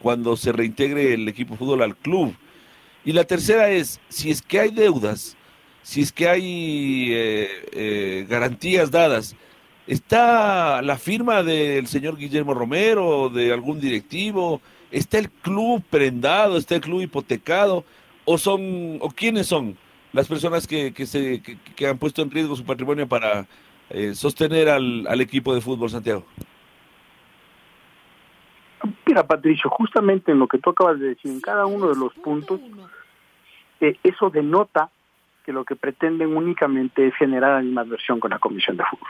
cuando 0.00 0.36
se 0.36 0.52
reintegre 0.52 1.12
el 1.14 1.28
equipo 1.28 1.52
de 1.52 1.58
fútbol 1.58 1.82
al 1.82 1.96
club. 1.96 2.34
Y 3.04 3.12
la 3.12 3.24
tercera 3.24 3.70
es, 3.70 4.00
si 4.08 4.30
es 4.30 4.40
que 4.40 4.60
hay 4.60 4.70
deudas, 4.70 5.36
si 5.82 6.00
es 6.00 6.10
que 6.10 6.28
hay 6.28 7.08
eh, 7.10 7.48
eh, 7.72 8.26
garantías 8.28 8.90
dadas, 8.90 9.36
¿está 9.86 10.80
la 10.80 10.96
firma 10.96 11.42
del 11.42 11.86
señor 11.88 12.16
Guillermo 12.16 12.54
Romero, 12.54 13.28
de 13.28 13.52
algún 13.52 13.80
directivo? 13.80 14.62
¿Está 14.90 15.18
el 15.18 15.30
club 15.30 15.82
prendado? 15.90 16.56
¿Está 16.56 16.76
el 16.76 16.80
club 16.80 17.02
hipotecado? 17.02 17.84
O 18.30 18.36
son 18.36 18.98
o 19.00 19.08
quiénes 19.08 19.46
son 19.46 19.78
las 20.12 20.28
personas 20.28 20.66
que, 20.66 20.92
que 20.92 21.06
se 21.06 21.42
que, 21.42 21.86
han 21.86 21.96
puesto 21.96 22.20
en 22.20 22.30
riesgo 22.30 22.56
su 22.56 22.64
patrimonio 22.64 23.08
para 23.08 23.46
eh, 23.88 24.14
sostener 24.14 24.68
al, 24.68 25.06
al, 25.06 25.20
equipo 25.22 25.54
de 25.54 25.62
fútbol 25.62 25.88
Santiago? 25.88 26.26
Mira, 29.06 29.26
Patricio, 29.26 29.70
justamente 29.70 30.32
en 30.32 30.38
lo 30.38 30.46
que 30.46 30.58
tú 30.58 30.70
acabas 30.70 31.00
de 31.00 31.08
decir, 31.08 31.30
en 31.30 31.40
cada 31.40 31.64
uno 31.64 31.88
de 31.88 31.96
los 31.96 32.12
puntos, 32.14 32.60
eh, 33.80 33.96
eso 34.02 34.28
denota 34.28 34.90
que 35.46 35.52
lo 35.52 35.64
que 35.64 35.76
pretenden 35.76 36.36
únicamente 36.36 37.06
es 37.06 37.14
generar 37.14 37.54
animadversión 37.54 38.20
con 38.20 38.30
la 38.30 38.38
Comisión 38.38 38.76
de 38.76 38.84
Fútbol. 38.84 39.08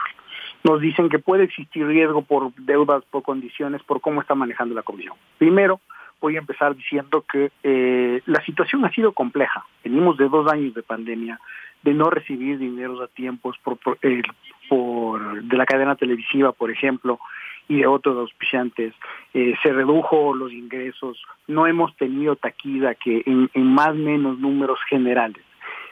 Nos 0.63 0.79
dicen 0.79 1.09
que 1.09 1.19
puede 1.19 1.43
existir 1.43 1.85
riesgo 1.85 2.21
por 2.21 2.53
deudas, 2.55 3.03
por 3.11 3.23
condiciones, 3.23 3.83
por 3.83 3.99
cómo 3.99 4.21
está 4.21 4.35
manejando 4.35 4.75
la 4.75 4.83
Comisión. 4.83 5.15
Primero, 5.37 5.81
voy 6.19 6.35
a 6.35 6.39
empezar 6.39 6.75
diciendo 6.75 7.23
que 7.31 7.51
eh, 7.63 8.21
la 8.25 8.43
situación 8.45 8.85
ha 8.85 8.91
sido 8.91 9.11
compleja. 9.13 9.65
Venimos 9.83 10.17
de 10.17 10.29
dos 10.29 10.51
años 10.51 10.73
de 10.73 10.83
pandemia, 10.83 11.39
de 11.83 11.93
no 11.93 12.09
recibir 12.09 12.57
dineros 12.57 13.01
a 13.01 13.07
tiempos 13.07 13.57
por, 13.63 13.77
por, 13.77 13.97
eh, 14.01 14.21
por 14.67 15.43
de 15.43 15.57
la 15.57 15.65
cadena 15.65 15.95
televisiva, 15.95 16.51
por 16.51 16.71
ejemplo, 16.71 17.19
y 17.67 17.77
de 17.77 17.87
otros 17.87 18.17
auspiciantes. 18.17 18.93
Eh, 19.33 19.53
se 19.63 19.71
redujo 19.71 20.33
los 20.33 20.51
ingresos, 20.51 21.21
no 21.47 21.67
hemos 21.67 21.95
tenido 21.95 22.35
taquida 22.35 22.95
que 22.95 23.23
en, 23.25 23.49
en 23.53 23.73
más 23.73 23.89
o 23.89 23.95
menos 23.95 24.39
números 24.39 24.79
generales 24.89 25.43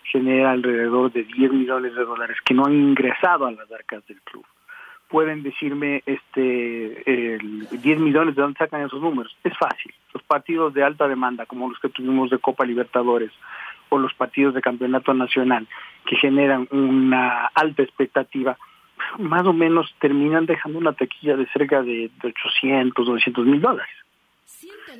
genera 0.04 0.52
alrededor 0.52 1.12
de 1.12 1.24
10 1.24 1.52
millones 1.52 1.94
de 1.94 2.04
dólares 2.04 2.38
que 2.44 2.54
no 2.54 2.66
han 2.66 2.74
ingresado 2.74 3.46
a 3.46 3.52
las 3.52 3.70
arcas 3.72 4.06
del 4.08 4.22
club 4.22 4.46
pueden 5.08 5.44
decirme 5.44 6.04
este 6.06 7.36
el 7.36 7.68
10 7.70 8.00
millones 8.00 8.36
de 8.36 8.42
dónde 8.42 8.58
sacan 8.58 8.86
esos 8.86 9.02
números. 9.02 9.36
Es 9.44 9.58
fácil. 9.58 9.94
Los 10.14 10.24
partidos 10.24 10.74
de 10.74 10.84
alta 10.84 11.08
demanda, 11.08 11.46
como 11.46 11.70
los 11.70 11.80
que 11.80 11.90
tuvimos 11.90 12.30
de 12.30 12.40
Copa 12.40 12.66
Libertadores 12.66 13.32
o 13.90 13.98
los 13.98 14.14
partidos 14.14 14.54
de 14.54 14.62
campeonato 14.62 15.14
nacional, 15.14 15.68
que 16.06 16.18
generan 16.18 16.68
una 16.72 17.46
alta 17.54 17.84
expectativa, 17.84 18.58
más 19.18 19.46
o 19.46 19.54
menos 19.54 19.94
terminan 20.00 20.46
dejando 20.46 20.80
una 20.80 20.94
taquilla 20.94 21.38
de 21.38 21.48
cerca 21.48 21.82
de, 21.82 22.10
800, 22.22 23.06
200 23.06 23.46
mil 23.46 23.62
dólares. 23.62 23.96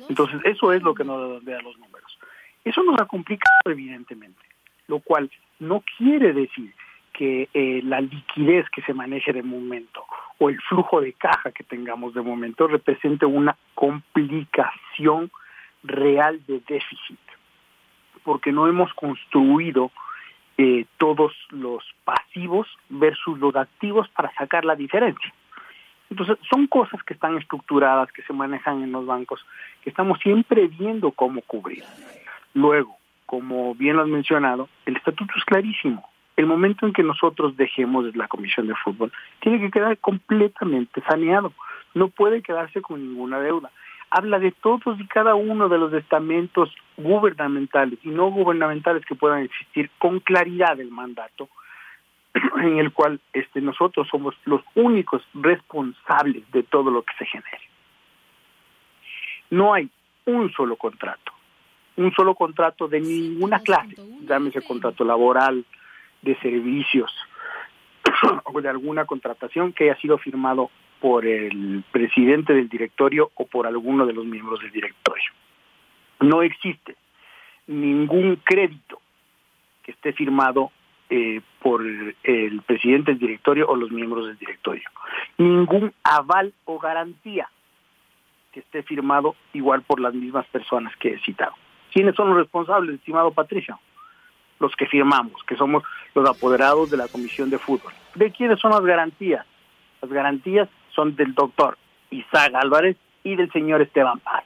Entonces, 0.08 0.40
eso 0.44 0.72
es 0.72 0.82
lo 0.82 0.94
que 0.94 1.04
nos 1.04 1.44
da 1.44 1.60
los 1.60 1.78
números. 1.78 2.18
Eso 2.64 2.82
nos 2.82 2.98
ha 3.00 3.04
complicado, 3.04 3.58
evidentemente, 3.66 4.40
lo 4.86 5.00
cual 5.00 5.30
no 5.58 5.82
quiere 5.98 6.32
decir 6.32 6.72
que 7.18 7.48
eh, 7.52 7.80
la 7.82 8.00
liquidez 8.00 8.70
que 8.70 8.80
se 8.82 8.94
maneje 8.94 9.32
de 9.32 9.42
momento 9.42 10.04
o 10.38 10.50
el 10.50 10.60
flujo 10.62 11.00
de 11.00 11.12
caja 11.14 11.50
que 11.50 11.64
tengamos 11.64 12.14
de 12.14 12.22
momento 12.22 12.68
represente 12.68 13.26
una 13.26 13.56
complicación 13.74 15.28
real 15.82 16.40
de 16.46 16.60
déficit, 16.60 17.18
porque 18.22 18.52
no 18.52 18.68
hemos 18.68 18.94
construido 18.94 19.90
eh, 20.58 20.86
todos 20.96 21.32
los 21.50 21.82
pasivos 22.04 22.68
versus 22.88 23.36
los 23.40 23.56
activos 23.56 24.08
para 24.10 24.32
sacar 24.34 24.64
la 24.64 24.76
diferencia. 24.76 25.34
Entonces, 26.10 26.38
son 26.48 26.68
cosas 26.68 27.02
que 27.02 27.14
están 27.14 27.36
estructuradas, 27.36 28.12
que 28.12 28.22
se 28.22 28.32
manejan 28.32 28.84
en 28.84 28.92
los 28.92 29.06
bancos, 29.06 29.44
que 29.82 29.90
estamos 29.90 30.20
siempre 30.20 30.68
viendo 30.68 31.10
cómo 31.10 31.40
cubrir. 31.42 31.82
Luego, 32.54 32.96
como 33.26 33.74
bien 33.74 33.96
lo 33.96 34.02
has 34.02 34.08
mencionado, 34.08 34.68
el 34.86 34.96
estatuto 34.96 35.34
es 35.36 35.44
clarísimo 35.44 36.08
el 36.38 36.46
momento 36.46 36.86
en 36.86 36.92
que 36.92 37.02
nosotros 37.02 37.56
dejemos 37.56 38.14
la 38.14 38.28
comisión 38.28 38.68
de 38.68 38.74
fútbol, 38.76 39.12
tiene 39.40 39.58
que 39.58 39.72
quedar 39.72 39.98
completamente 39.98 41.02
saneado. 41.02 41.52
No 41.94 42.08
puede 42.08 42.42
quedarse 42.42 42.80
con 42.80 43.02
ninguna 43.02 43.40
deuda. 43.40 43.72
Habla 44.08 44.38
de 44.38 44.52
todos 44.52 45.00
y 45.00 45.06
cada 45.08 45.34
uno 45.34 45.68
de 45.68 45.78
los 45.78 45.92
estamentos 45.92 46.72
gubernamentales 46.96 47.98
y 48.04 48.10
no 48.10 48.30
gubernamentales 48.30 49.04
que 49.04 49.16
puedan 49.16 49.42
existir 49.42 49.90
con 49.98 50.20
claridad 50.20 50.78
el 50.78 50.92
mandato, 50.92 51.48
en 52.62 52.78
el 52.78 52.92
cual 52.92 53.18
este, 53.32 53.60
nosotros 53.60 54.06
somos 54.08 54.36
los 54.44 54.62
únicos 54.76 55.22
responsables 55.34 56.48
de 56.52 56.62
todo 56.62 56.92
lo 56.92 57.02
que 57.02 57.14
se 57.18 57.26
genere. 57.26 57.68
No 59.50 59.74
hay 59.74 59.90
un 60.24 60.52
solo 60.52 60.76
contrato, 60.76 61.32
un 61.96 62.12
solo 62.12 62.36
contrato 62.36 62.86
de 62.86 63.00
ninguna 63.00 63.58
clase, 63.58 63.96
llámese 64.22 64.62
contrato 64.62 65.04
laboral, 65.04 65.64
de 66.22 66.36
servicios 66.40 67.12
o 68.44 68.60
de 68.60 68.68
alguna 68.68 69.04
contratación 69.04 69.72
que 69.72 69.84
haya 69.84 70.00
sido 70.00 70.18
firmado 70.18 70.70
por 71.00 71.26
el 71.26 71.84
presidente 71.92 72.54
del 72.54 72.68
directorio 72.68 73.30
o 73.34 73.46
por 73.46 73.66
alguno 73.66 74.06
de 74.06 74.12
los 74.12 74.24
miembros 74.24 74.60
del 74.60 74.72
directorio. 74.72 75.30
No 76.20 76.42
existe 76.42 76.96
ningún 77.66 78.36
crédito 78.44 79.00
que 79.82 79.92
esté 79.92 80.12
firmado 80.12 80.72
eh, 81.10 81.40
por 81.60 81.82
el 81.86 82.62
presidente 82.66 83.12
del 83.12 83.20
directorio 83.20 83.68
o 83.68 83.76
los 83.76 83.90
miembros 83.90 84.26
del 84.26 84.36
directorio. 84.36 84.88
Ningún 85.38 85.92
aval 86.02 86.52
o 86.64 86.78
garantía 86.78 87.48
que 88.52 88.60
esté 88.60 88.82
firmado 88.82 89.36
igual 89.52 89.82
por 89.82 90.00
las 90.00 90.14
mismas 90.14 90.46
personas 90.48 90.94
que 90.96 91.14
he 91.14 91.20
citado. 91.20 91.52
¿Quiénes 91.92 92.14
son 92.14 92.28
los 92.28 92.38
responsables, 92.38 92.96
estimado 92.96 93.30
Patricio? 93.30 93.78
Los 94.60 94.74
que 94.76 94.86
firmamos, 94.86 95.42
que 95.44 95.56
somos 95.56 95.82
los 96.14 96.28
apoderados 96.28 96.90
de 96.90 96.96
la 96.96 97.08
Comisión 97.08 97.50
de 97.50 97.58
Fútbol. 97.58 97.92
¿De 98.14 98.30
quiénes 98.30 98.58
son 98.60 98.72
las 98.72 98.82
garantías? 98.82 99.46
Las 100.02 100.10
garantías 100.10 100.68
son 100.90 101.14
del 101.16 101.34
doctor 101.34 101.76
Isaac 102.10 102.52
Álvarez 102.54 102.96
y 103.24 103.36
del 103.36 103.50
señor 103.52 103.82
Esteban 103.82 104.18
Paz. 104.20 104.44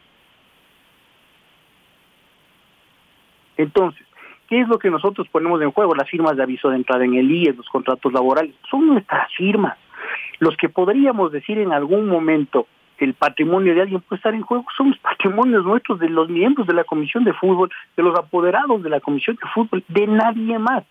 Entonces, 3.57 4.07
¿qué 4.49 4.61
es 4.61 4.69
lo 4.69 4.79
que 4.79 4.91
nosotros 4.91 5.29
ponemos 5.29 5.61
en 5.63 5.71
juego? 5.71 5.95
Las 5.95 6.09
firmas 6.09 6.37
de 6.37 6.43
aviso 6.43 6.69
de 6.71 6.77
entrada 6.77 7.05
en 7.05 7.15
el 7.15 7.31
IES, 7.31 7.57
los 7.57 7.69
contratos 7.69 8.13
laborales, 8.13 8.55
son 8.71 8.87
nuestras 8.89 9.33
firmas. 9.35 9.79
Los 10.41 10.57
que 10.57 10.69
podríamos 10.69 11.31
decir 11.31 11.59
en 11.59 11.73
algún 11.73 12.07
momento 12.09 12.67
el 13.03 13.15
patrimonio 13.15 13.75
de 13.75 13.83
alguien 13.83 14.01
puede 14.01 14.19
estar 14.19 14.35
en 14.35 14.43
juego, 14.43 14.65
son 14.77 14.91
los 14.91 14.99
patrimonios 14.99 15.65
nuestros 15.65 15.99
de 15.99 16.09
los 16.09 16.29
miembros 16.29 16.67
de 16.67 16.75
la 16.75 16.85
Comisión 16.85 17.25
de 17.25 17.33
Fútbol, 17.33 17.71
de 17.97 18.03
los 18.03 18.17
apoderados 18.19 18.83
de 18.83 18.91
la 18.91 19.01
Comisión 19.01 19.37
de 19.43 19.49
Fútbol, 19.49 19.85
de 19.89 20.07
nadie 20.07 20.59
más. 20.59 20.85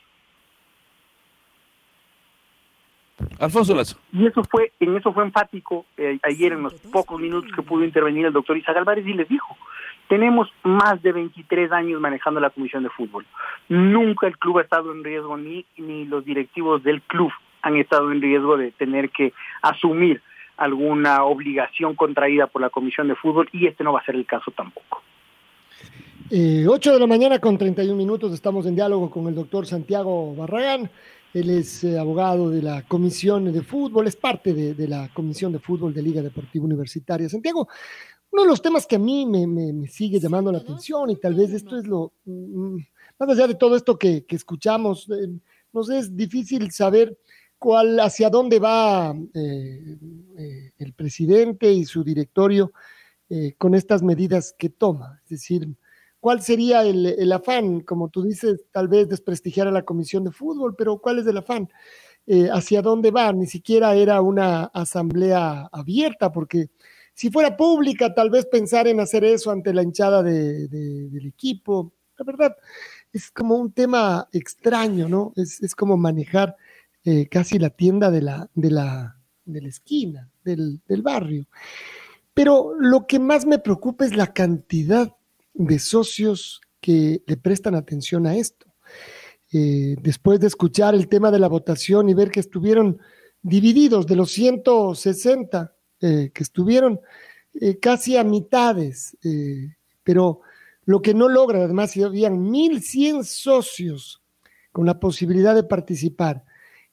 Alfonso 3.39 3.75
Lazo. 3.75 3.97
Y 4.11 4.25
eso 4.25 4.43
fue, 4.43 4.71
en 4.79 4.97
eso 4.97 5.13
fue 5.13 5.23
enfático 5.23 5.85
eh, 5.95 6.19
ayer 6.23 6.53
en 6.53 6.63
los 6.63 6.73
pocos 6.73 7.19
minutos 7.19 7.51
que 7.55 7.61
pudo 7.61 7.83
intervenir 7.83 8.25
el 8.25 8.33
doctor 8.33 8.57
Isaac 8.57 8.77
Álvarez 8.77 9.05
y 9.05 9.13
les 9.13 9.29
dijo, 9.29 9.55
tenemos 10.07 10.51
más 10.63 11.01
de 11.01 11.11
23 11.11 11.71
años 11.71 12.01
manejando 12.01 12.39
la 12.39 12.49
Comisión 12.49 12.83
de 12.83 12.89
Fútbol. 12.89 13.25
Nunca 13.69 14.27
el 14.27 14.37
club 14.37 14.57
ha 14.57 14.63
estado 14.63 14.91
en 14.91 15.03
riesgo, 15.03 15.37
ni, 15.37 15.65
ni 15.77 16.05
los 16.05 16.25
directivos 16.25 16.83
del 16.83 17.01
club 17.03 17.31
han 17.61 17.77
estado 17.77 18.11
en 18.11 18.21
riesgo 18.21 18.57
de 18.57 18.71
tener 18.71 19.11
que 19.11 19.33
asumir 19.61 20.21
alguna 20.61 21.23
obligación 21.23 21.95
contraída 21.95 22.45
por 22.45 22.61
la 22.61 22.69
Comisión 22.69 23.07
de 23.07 23.15
Fútbol 23.15 23.49
y 23.51 23.65
este 23.65 23.83
no 23.83 23.93
va 23.93 23.99
a 23.99 24.05
ser 24.05 24.15
el 24.15 24.27
caso 24.27 24.51
tampoco. 24.51 25.01
Eh, 26.29 26.65
8 26.67 26.93
de 26.93 26.99
la 26.99 27.07
mañana 27.07 27.39
con 27.39 27.57
31 27.57 27.97
minutos 27.97 28.31
estamos 28.31 28.67
en 28.67 28.75
diálogo 28.75 29.09
con 29.09 29.27
el 29.27 29.33
doctor 29.33 29.65
Santiago 29.65 30.35
Barragán. 30.35 30.89
Él 31.33 31.49
es 31.49 31.83
eh, 31.83 31.97
abogado 31.97 32.51
de 32.51 32.61
la 32.61 32.83
Comisión 32.83 33.51
de 33.51 33.61
Fútbol, 33.63 34.05
es 34.05 34.15
parte 34.15 34.53
de, 34.53 34.75
de, 34.75 34.87
la 34.87 35.09
Comisión 35.13 35.51
de 35.51 35.59
Fútbol 35.59 35.93
de 35.95 36.03
Liga 36.03 36.21
Deportiva 36.21 36.65
Universitaria. 36.65 37.27
Santiago, 37.27 37.67
uno 38.29 38.43
de 38.43 38.47
los 38.47 38.61
temas 38.61 38.85
que 38.85 38.97
a 38.97 38.99
mí 38.99 39.25
me, 39.25 39.47
me, 39.47 39.73
me 39.73 39.87
sigue 39.87 40.19
llamando 40.19 40.51
la 40.51 40.59
atención 40.59 41.09
y 41.09 41.15
tal 41.15 41.33
vez 41.33 41.51
esto 41.53 41.75
es 41.77 41.87
lo, 41.87 42.13
mm, 42.25 42.77
más 43.17 43.29
allá 43.29 43.47
de 43.47 43.55
todo 43.55 43.75
esto 43.75 43.97
que, 43.97 44.25
que 44.25 44.35
escuchamos, 44.35 45.09
eh, 45.09 45.27
nos 45.73 45.89
es 45.89 46.15
difícil 46.15 46.71
saber 46.71 47.17
cuál, 47.61 47.99
hacia 47.99 48.31
dónde 48.31 48.57
va 48.57 49.15
eh, 49.35 49.97
eh, 50.35 50.71
el 50.79 50.93
presidente 50.93 51.71
y 51.71 51.85
su 51.85 52.03
directorio 52.03 52.73
eh, 53.29 53.53
con 53.55 53.75
estas 53.75 54.01
medidas 54.01 54.55
que 54.57 54.69
toma. 54.69 55.21
Es 55.25 55.29
decir, 55.29 55.67
¿cuál 56.19 56.41
sería 56.41 56.81
el, 56.81 57.31
afán? 57.31 57.81
Como 57.81 58.09
tú 58.09 58.23
dices, 58.23 58.65
tal 58.71 58.87
vez 58.87 59.09
desprestigiar 59.09 59.67
a 59.67 59.71
la 59.71 59.83
Comisión 59.83 60.23
de 60.23 60.31
Fútbol, 60.31 60.75
pero 60.75 60.97
¿cuál 60.97 61.19
es 61.19 61.27
el 61.27 61.37
afán? 61.37 61.69
¿Hacia 62.51 62.81
dónde 62.81 63.11
va? 63.11 63.31
Ni 63.31 63.45
siquiera 63.45 63.93
era 63.93 64.21
una 64.21 64.63
asamblea 64.73 65.69
abierta, 65.71 66.31
porque 66.31 66.71
si 67.13 67.29
fuera 67.29 67.55
pública, 67.55 68.11
tal 68.11 68.31
vez 68.31 68.47
pensar 68.47 68.87
en 68.87 68.99
hacer 69.01 69.23
eso 69.23 69.51
ante 69.51 69.71
la 69.71 69.83
hinchada 69.83 70.23
de, 70.23 70.67
de, 70.67 71.09
del 71.09 71.27
equipo. 71.27 71.93
La 72.17 72.25
verdad, 72.25 72.57
es 73.13 73.29
como 73.29 73.55
un 73.55 73.71
tema 73.71 74.27
extraño, 74.31 75.07
¿no? 75.07 75.31
Es 75.35 75.75
como 75.75 75.95
manejar 75.95 76.55
eh, 77.03 77.27
casi 77.27 77.59
la 77.59 77.69
tienda 77.69 78.11
de 78.11 78.21
la, 78.21 78.49
de 78.53 78.71
la, 78.71 79.17
de 79.45 79.61
la 79.61 79.67
esquina, 79.67 80.29
del, 80.43 80.81
del, 80.87 81.01
barrio. 81.01 81.47
Pero 82.33 82.73
lo 82.79 83.07
que 83.07 83.19
más 83.19 83.45
me 83.45 83.59
preocupa 83.59 84.05
es 84.05 84.15
la 84.15 84.33
cantidad 84.33 85.15
de 85.53 85.79
socios 85.79 86.61
que 86.79 87.23
le 87.25 87.37
prestan 87.37 87.75
atención 87.75 88.25
a 88.25 88.35
esto. 88.35 88.67
Eh, 89.53 89.97
después 90.01 90.39
de 90.39 90.47
escuchar 90.47 90.95
el 90.95 91.09
tema 91.09 91.29
de 91.29 91.39
la 91.39 91.49
votación 91.49 92.07
y 92.07 92.13
ver 92.13 92.31
que 92.31 92.39
estuvieron 92.39 92.99
divididos 93.41 94.07
de 94.07 94.15
los 94.15 94.31
160 94.31 95.75
eh, 95.99 96.31
que 96.33 96.43
estuvieron 96.43 97.01
eh, 97.59 97.77
casi 97.77 98.15
a 98.15 98.23
mitades, 98.23 99.17
pero 100.03 100.39
lo 100.85 101.01
que 101.01 101.13
no 101.13 101.27
logra, 101.27 101.63
además, 101.63 101.91
si 101.91 102.01
habían 102.01 102.49
1.100 102.49 103.23
socios 103.23 104.21
con 104.71 104.85
la 104.85 104.99
posibilidad 104.99 105.53
de 105.53 105.63
participar 105.63 106.45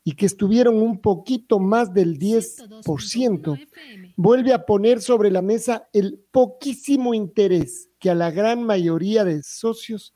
y 0.09 0.13
que 0.13 0.25
estuvieron 0.25 0.77
un 0.77 1.03
poquito 1.03 1.59
más 1.59 1.93
del 1.93 2.19
10%, 2.19 3.69
vuelve 4.17 4.55
a 4.55 4.65
poner 4.65 5.03
sobre 5.03 5.31
la 5.31 5.43
mesa 5.43 5.87
el 5.93 6.25
poquísimo 6.31 7.13
interés 7.13 7.91
que 7.99 8.09
a 8.09 8.15
la 8.15 8.31
gran 8.31 8.63
mayoría 8.63 9.23
de 9.25 9.43
socios 9.43 10.15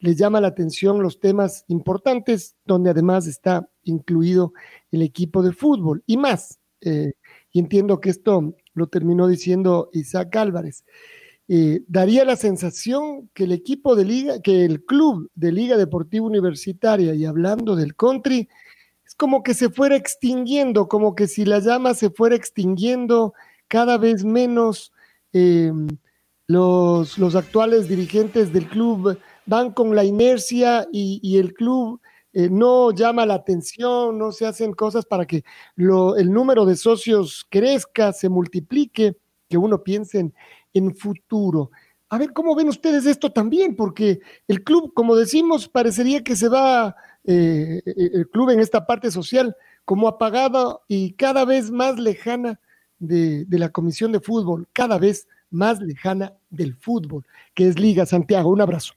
les 0.00 0.16
llama 0.16 0.40
la 0.40 0.48
atención 0.48 1.04
los 1.04 1.20
temas 1.20 1.64
importantes, 1.68 2.56
donde 2.64 2.90
además 2.90 3.28
está 3.28 3.70
incluido 3.84 4.54
el 4.90 5.02
equipo 5.02 5.40
de 5.40 5.52
fútbol 5.52 6.02
y 6.04 6.16
más. 6.16 6.58
Eh, 6.80 7.12
y 7.52 7.60
entiendo 7.60 8.00
que 8.00 8.10
esto 8.10 8.56
lo 8.74 8.88
terminó 8.88 9.28
diciendo 9.28 9.88
Isaac 9.92 10.34
Álvarez. 10.34 10.84
Eh, 11.46 11.84
daría 11.86 12.24
la 12.24 12.34
sensación 12.34 13.30
que 13.34 13.44
el 13.44 13.52
equipo 13.52 13.94
de 13.94 14.04
liga, 14.04 14.42
que 14.42 14.64
el 14.64 14.84
club 14.84 15.30
de 15.36 15.52
Liga 15.52 15.76
Deportiva 15.76 16.26
Universitaria, 16.26 17.14
y 17.14 17.24
hablando 17.24 17.76
del 17.76 17.94
country, 17.94 18.48
como 19.18 19.42
que 19.42 19.52
se 19.52 19.68
fuera 19.68 19.96
extinguiendo, 19.96 20.88
como 20.88 21.14
que 21.14 21.26
si 21.26 21.44
la 21.44 21.58
llama 21.58 21.92
se 21.92 22.08
fuera 22.08 22.36
extinguiendo 22.36 23.34
cada 23.66 23.98
vez 23.98 24.24
menos. 24.24 24.92
Eh, 25.34 25.72
los, 26.46 27.18
los, 27.18 27.34
actuales 27.34 27.88
dirigentes 27.88 28.54
del 28.54 28.66
club 28.68 29.18
van 29.44 29.72
con 29.72 29.94
la 29.94 30.04
inercia 30.04 30.88
y, 30.90 31.36
el 31.36 31.52
club 31.52 32.00
eh, 32.32 32.48
no 32.48 32.92
llama 32.92 33.26
la 33.26 33.34
atención, 33.34 34.16
no 34.16 34.32
se 34.32 34.46
hacen 34.46 34.72
cosas 34.72 35.04
para 35.04 35.26
que 35.26 35.44
el 35.76 36.32
número 36.32 36.64
de 36.64 36.76
socios 36.76 37.46
crezca, 37.50 38.14
se 38.14 38.30
multiplique, 38.30 39.18
que 39.48 39.58
uno 39.58 39.82
piense 39.82 40.20
en, 40.20 40.34
en 40.72 40.94
futuro. 40.94 41.70
A 42.08 42.16
ver, 42.16 42.32
¿cómo 42.32 42.54
ven 42.54 42.68
ustedes 42.68 43.04
esto 43.04 43.32
también? 43.32 43.76
Porque 43.76 44.20
el 44.46 44.64
club, 44.64 44.94
como 44.94 45.16
decimos, 45.16 45.68
parecería 45.68 46.22
que 46.22 46.36
se 46.36 46.48
va 46.48 46.96
eh, 47.28 47.82
el 47.84 48.26
club 48.30 48.50
en 48.50 48.60
esta 48.60 48.86
parte 48.86 49.10
social 49.10 49.54
como 49.84 50.08
apagada 50.08 50.78
y 50.88 51.12
cada 51.12 51.44
vez 51.44 51.70
más 51.70 51.98
lejana 51.98 52.58
de, 52.98 53.44
de, 53.44 53.58
la 53.58 53.68
Comisión 53.68 54.12
de 54.12 54.20
Fútbol, 54.20 54.66
cada 54.72 54.98
vez 54.98 55.28
más 55.50 55.80
lejana 55.80 56.32
del 56.50 56.74
fútbol, 56.74 57.24
que 57.54 57.68
es 57.68 57.78
Liga 57.78 58.06
Santiago. 58.06 58.50
Un 58.50 58.60
abrazo. 58.60 58.94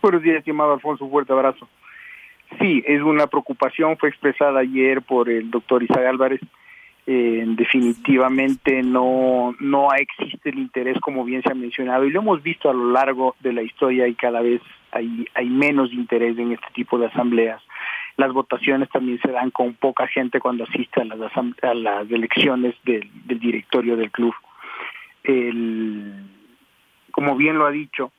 Buenos 0.00 0.22
días, 0.22 0.36
estimado 0.36 0.74
Alfonso, 0.74 1.04
un 1.04 1.10
fuerte 1.10 1.32
abrazo. 1.32 1.68
Sí, 2.60 2.82
es 2.86 3.02
una 3.02 3.26
preocupación, 3.26 3.98
fue 3.98 4.08
expresada 4.08 4.60
ayer 4.60 5.02
por 5.02 5.28
el 5.28 5.50
doctor 5.50 5.82
Isaac 5.82 6.06
Álvarez. 6.06 6.40
Eh, 7.06 7.44
definitivamente 7.56 8.82
no, 8.82 9.54
no 9.60 9.88
existe 9.94 10.50
el 10.50 10.58
interés, 10.58 10.98
como 11.00 11.24
bien 11.24 11.42
se 11.42 11.50
ha 11.50 11.54
mencionado, 11.54 12.04
y 12.04 12.10
lo 12.10 12.20
hemos 12.20 12.42
visto 12.42 12.70
a 12.70 12.74
lo 12.74 12.90
largo 12.90 13.34
de 13.40 13.52
la 13.52 13.62
historia 13.62 14.06
y 14.06 14.14
cada 14.14 14.40
vez 14.40 14.60
hay, 14.92 15.26
hay 15.34 15.48
menos 15.48 15.92
interés 15.92 16.38
en 16.38 16.52
este 16.52 16.66
tipo 16.74 16.98
de 16.98 17.06
asambleas. 17.06 17.62
Las 18.16 18.32
votaciones 18.32 18.88
también 18.90 19.20
se 19.20 19.30
dan 19.30 19.50
con 19.50 19.74
poca 19.74 20.06
gente 20.08 20.40
cuando 20.40 20.64
asiste 20.64 21.00
a 21.00 21.04
las, 21.04 21.32
a 21.62 21.74
las 21.74 22.10
elecciones 22.10 22.74
del, 22.84 23.08
del, 23.26 23.38
directorio 23.38 23.96
del 23.96 24.10
club. 24.10 24.34
El, 25.22 26.24
como 27.10 27.36
bien 27.36 27.58
lo 27.58 27.66
ha 27.66 27.70
dicho, 27.70 28.12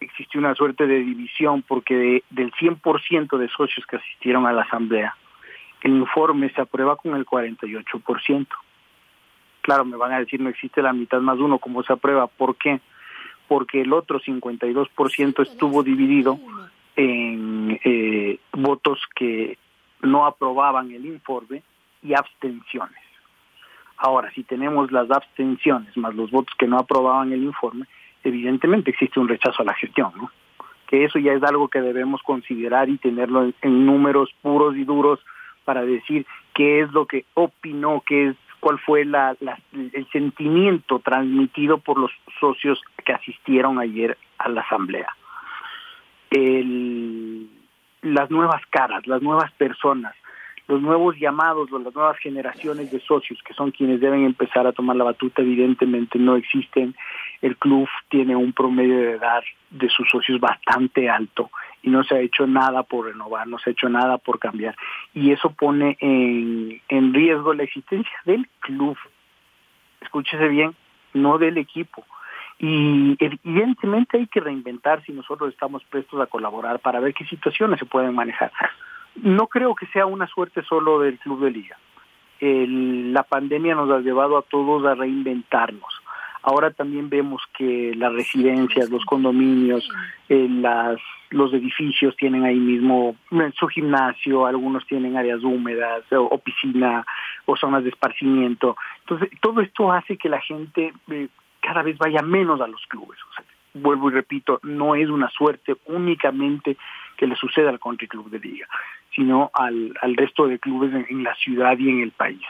existe 0.00 0.38
una 0.38 0.54
suerte 0.54 0.86
de 0.86 0.98
división 0.98 1.62
porque 1.62 1.94
de, 1.94 2.24
del 2.30 2.52
100% 2.52 3.38
de 3.38 3.48
socios 3.48 3.86
que 3.86 3.96
asistieron 3.96 4.46
a 4.46 4.52
la 4.52 4.62
asamblea, 4.62 5.16
el 5.82 5.92
informe 5.92 6.50
se 6.50 6.60
aprueba 6.60 6.96
con 6.96 7.14
el 7.16 7.24
48%. 7.24 8.46
Claro, 9.62 9.84
me 9.84 9.96
van 9.96 10.12
a 10.12 10.18
decir 10.18 10.40
no 10.40 10.48
existe 10.48 10.82
la 10.82 10.92
mitad 10.92 11.20
más 11.20 11.38
uno, 11.38 11.58
¿cómo 11.58 11.82
se 11.82 11.92
aprueba? 11.92 12.26
¿Por 12.26 12.56
qué? 12.56 12.80
Porque 13.52 13.82
el 13.82 13.92
otro 13.92 14.18
52% 14.18 15.42
estuvo 15.42 15.82
dividido 15.82 16.38
en 16.96 17.78
eh, 17.84 18.38
votos 18.54 18.98
que 19.14 19.58
no 20.00 20.24
aprobaban 20.24 20.90
el 20.90 21.04
informe 21.04 21.62
y 22.02 22.14
abstenciones. 22.14 22.96
Ahora, 23.98 24.30
si 24.32 24.42
tenemos 24.42 24.90
las 24.90 25.10
abstenciones 25.10 25.94
más 25.98 26.14
los 26.14 26.30
votos 26.30 26.54
que 26.58 26.66
no 26.66 26.78
aprobaban 26.78 27.30
el 27.34 27.42
informe, 27.42 27.84
evidentemente 28.24 28.90
existe 28.90 29.20
un 29.20 29.28
rechazo 29.28 29.60
a 29.60 29.66
la 29.66 29.74
gestión, 29.74 30.12
¿no? 30.16 30.30
Que 30.86 31.04
eso 31.04 31.18
ya 31.18 31.34
es 31.34 31.42
algo 31.42 31.68
que 31.68 31.82
debemos 31.82 32.22
considerar 32.22 32.88
y 32.88 32.96
tenerlo 32.96 33.44
en, 33.44 33.54
en 33.60 33.84
números 33.84 34.30
puros 34.40 34.78
y 34.78 34.84
duros 34.84 35.20
para 35.66 35.84
decir 35.84 36.24
qué 36.54 36.80
es 36.80 36.90
lo 36.92 37.04
que 37.04 37.26
opinó, 37.34 38.02
qué 38.06 38.28
es 38.28 38.36
cuál 38.62 38.78
fue 38.78 39.04
la, 39.04 39.36
el 39.72 40.08
sentimiento 40.12 41.00
transmitido 41.00 41.78
por 41.78 41.98
los 41.98 42.12
socios 42.38 42.80
que 43.04 43.12
asistieron 43.12 43.80
ayer 43.80 44.16
a 44.38 44.48
la 44.48 44.60
asamblea. 44.60 45.08
El, 46.30 47.50
las 48.02 48.30
nuevas 48.30 48.62
caras, 48.70 49.04
las 49.08 49.20
nuevas 49.20 49.50
personas, 49.54 50.14
los 50.72 50.80
nuevos 50.80 51.18
llamados 51.18 51.70
las 51.70 51.94
nuevas 51.94 52.16
generaciones 52.18 52.90
de 52.90 52.98
socios 53.00 53.38
que 53.44 53.52
son 53.52 53.72
quienes 53.72 54.00
deben 54.00 54.24
empezar 54.24 54.66
a 54.66 54.72
tomar 54.72 54.96
la 54.96 55.04
batuta 55.04 55.42
evidentemente 55.42 56.18
no 56.18 56.34
existen. 56.34 56.94
El 57.42 57.58
club 57.58 57.86
tiene 58.08 58.34
un 58.34 58.54
promedio 58.54 58.96
de 58.96 59.10
edad 59.12 59.42
de 59.68 59.90
sus 59.90 60.08
socios 60.08 60.40
bastante 60.40 61.10
alto 61.10 61.50
y 61.82 61.90
no 61.90 62.02
se 62.04 62.14
ha 62.14 62.20
hecho 62.20 62.46
nada 62.46 62.84
por 62.84 63.04
renovar, 63.04 63.46
no 63.48 63.58
se 63.58 63.68
ha 63.68 63.72
hecho 63.72 63.90
nada 63.90 64.16
por 64.16 64.38
cambiar. 64.38 64.74
Y 65.12 65.32
eso 65.32 65.50
pone 65.50 65.98
en, 66.00 66.80
en 66.88 67.12
riesgo 67.12 67.52
la 67.52 67.64
existencia 67.64 68.16
del 68.24 68.48
club. 68.60 68.96
Escúchese 70.00 70.48
bien, 70.48 70.74
no 71.12 71.36
del 71.36 71.58
equipo. 71.58 72.06
Y 72.58 73.16
evidentemente 73.18 74.16
hay 74.16 74.26
que 74.26 74.40
reinventar 74.40 75.04
si 75.04 75.12
nosotros 75.12 75.50
estamos 75.50 75.84
prestos 75.84 76.18
a 76.18 76.26
colaborar 76.26 76.78
para 76.78 76.98
ver 76.98 77.12
qué 77.12 77.26
situaciones 77.26 77.78
se 77.78 77.84
pueden 77.84 78.14
manejar. 78.14 78.52
No 79.16 79.46
creo 79.46 79.74
que 79.74 79.86
sea 79.86 80.06
una 80.06 80.26
suerte 80.26 80.62
solo 80.62 81.00
del 81.00 81.18
club 81.18 81.40
de 81.40 81.50
liga. 81.50 81.76
la 82.40 83.22
pandemia 83.22 83.74
nos 83.74 83.90
ha 83.90 84.00
llevado 84.00 84.36
a 84.36 84.42
todos 84.42 84.84
a 84.84 84.94
reinventarnos. 84.94 86.02
Ahora 86.42 86.72
también 86.72 87.08
vemos 87.08 87.40
que 87.56 87.94
las 87.94 88.12
residencias, 88.12 88.90
los 88.90 89.04
condominios, 89.04 89.88
eh, 90.28 90.48
las, 90.50 90.98
los 91.30 91.52
edificios 91.54 92.16
tienen 92.16 92.44
ahí 92.44 92.58
mismo 92.58 93.14
eh, 93.30 93.52
su 93.56 93.68
gimnasio, 93.68 94.44
algunos 94.44 94.84
tienen 94.86 95.16
áreas 95.16 95.44
húmedas 95.44 96.02
o, 96.10 96.36
piscina 96.38 97.06
o 97.46 97.56
zonas 97.56 97.84
de 97.84 97.90
esparcimiento. 97.90 98.76
Entonces, 99.00 99.30
todo 99.40 99.60
esto 99.60 99.92
hace 99.92 100.16
que 100.16 100.28
la 100.28 100.40
gente 100.40 100.92
eh, 101.10 101.28
cada 101.60 101.82
vez 101.82 101.96
vaya 101.96 102.22
menos 102.22 102.60
a 102.60 102.66
los 102.66 102.84
clubes. 102.88 103.18
vuelvo 103.74 104.10
y 104.10 104.14
repito, 104.14 104.58
no 104.64 104.96
es 104.96 105.08
una 105.08 105.30
suerte 105.30 105.76
únicamente 105.86 106.76
que 107.16 107.28
le 107.28 107.36
suceda 107.36 107.70
al 107.70 107.78
Country 107.78 108.08
Club 108.08 108.30
de 108.30 108.40
Liga, 108.40 108.66
sino 109.14 109.50
al, 109.54 109.94
al 110.00 110.16
resto 110.16 110.46
de 110.46 110.58
clubes 110.58 110.92
en 111.08 111.22
la 111.22 111.34
ciudad 111.36 111.78
y 111.78 111.88
en 111.88 112.00
el 112.00 112.10
país. 112.12 112.42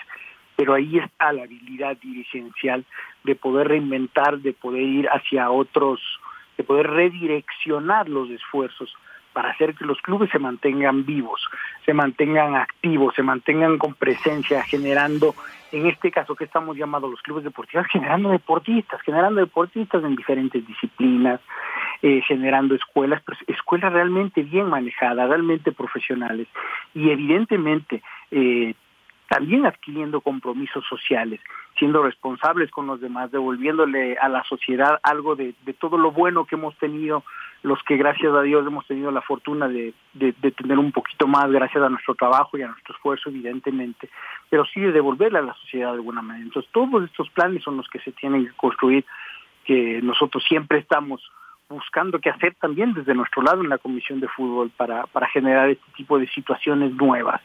Pero 0.57 0.75
ahí 0.75 0.99
está 0.99 1.33
la 1.33 1.45
habilidad 1.45 1.97
dirigencial 1.97 2.85
de 3.25 3.35
poder 3.35 3.69
reinventar, 3.69 4.39
de 4.39 4.53
poder 4.53 4.83
ir 4.83 5.09
hacia 5.09 5.51
otros, 5.51 6.01
de 6.57 6.65
poder 6.65 6.89
redireccionar 6.89 8.09
los 8.09 8.31
esfuerzos 8.31 8.95
para 9.33 9.51
hacer 9.51 9.75
que 9.75 9.85
los 9.85 10.01
clubes 10.03 10.31
se 10.31 10.39
mantengan 10.39 11.07
vivos, 11.07 11.41
se 11.87 11.95
mantengan 11.95 12.55
activos, 12.55 13.15
se 13.15 13.23
mantengan 13.23 13.79
con 13.79 13.95
presencia, 13.95 14.63
generando, 14.63 15.35
en 15.73 15.87
este 15.87 16.11
caso 16.11 16.37
que 16.37 16.45
estamos 16.45 16.77
llamados 16.77 17.11
los 17.11 17.23
clubes 17.23 17.45
deportivos, 17.45 17.87
generando 17.91 18.31
deportistas, 18.31 19.01
generando 19.03 19.41
deportistas 19.41 20.05
en 20.05 20.15
diferentes 20.15 20.67
disciplinas, 20.67 21.41
eh, 22.03 22.21
generando 22.27 22.75
escuelas, 22.75 23.23
pero 23.25 23.39
escuelas 23.47 23.93
realmente 23.93 24.43
bien 24.43 24.69
manejadas, 24.69 25.29
realmente 25.29 25.73
profesionales. 25.73 26.47
Y 26.95 27.11
evidentemente 27.11 28.03
eh, 28.31 28.75
también 29.29 29.65
adquiriendo 29.65 30.21
compromisos 30.21 30.85
sociales, 30.87 31.41
siendo 31.79 32.03
responsables 32.03 32.71
con 32.71 32.87
los 32.87 33.01
demás, 33.01 33.31
devolviéndole 33.31 34.19
a 34.19 34.29
la 34.29 34.45
sociedad 34.45 35.01
algo 35.03 35.37
de, 35.37 35.55
todo 35.81 35.97
lo 35.97 36.11
bueno 36.11 36.45
que 36.45 36.57
hemos 36.57 36.77
tenido, 36.77 37.25
los 37.63 37.83
que 37.85 37.97
gracias 37.97 38.33
a 38.35 38.43
Dios 38.43 38.67
hemos 38.67 38.87
tenido 38.87 39.11
la 39.11 39.23
fortuna 39.23 39.69
de, 39.69 39.95
tener 40.57 40.79
un 40.79 40.93
poquito 40.93 41.27
más 41.27 41.51
gracias 41.51 41.83
a 41.83 41.89
nuestro 41.89 42.15
trabajo 42.15 42.59
y 42.59 42.63
a 42.63 42.69
nuestro 42.69 42.95
esfuerzo, 42.95 43.29
evidentemente, 43.31 44.09
pero 44.51 44.65
sí 44.65 44.81
de 44.81 44.93
devolverle 44.93 45.39
a 45.39 45.43
la 45.43 45.55
sociedad 45.55 45.89
de 45.89 45.95
alguna 45.95 46.23
manera. 46.23 46.45
Entonces, 46.45 46.71
todos 46.73 47.05
estos 47.05 47.31
planes 47.31 47.63
son 47.63 47.77
los 47.77 47.89
que 47.89 48.01
se 48.01 48.13
tienen 48.13 48.47
que 48.47 48.53
construir, 48.53 49.05
que 49.65 50.01
nosotros 50.03 50.43
siempre 50.49 50.79
estamos 50.79 51.23
buscando 51.69 52.19
qué 52.19 52.31
hacer 52.31 52.55
también 52.61 52.93
desde 52.93 53.15
nuestro 53.15 53.43
lado 53.43 53.63
en 53.63 53.71
la 53.71 53.79
Comisión 53.79 54.21
de 54.21 54.29
Fútbol 54.29 54.71
para, 54.77 55.07
para 55.07 55.29
generar 55.29 55.71
este 55.71 55.91
tipo 55.97 56.19
de 56.19 56.29
situaciones 56.29 56.93
nuevas 56.95 57.41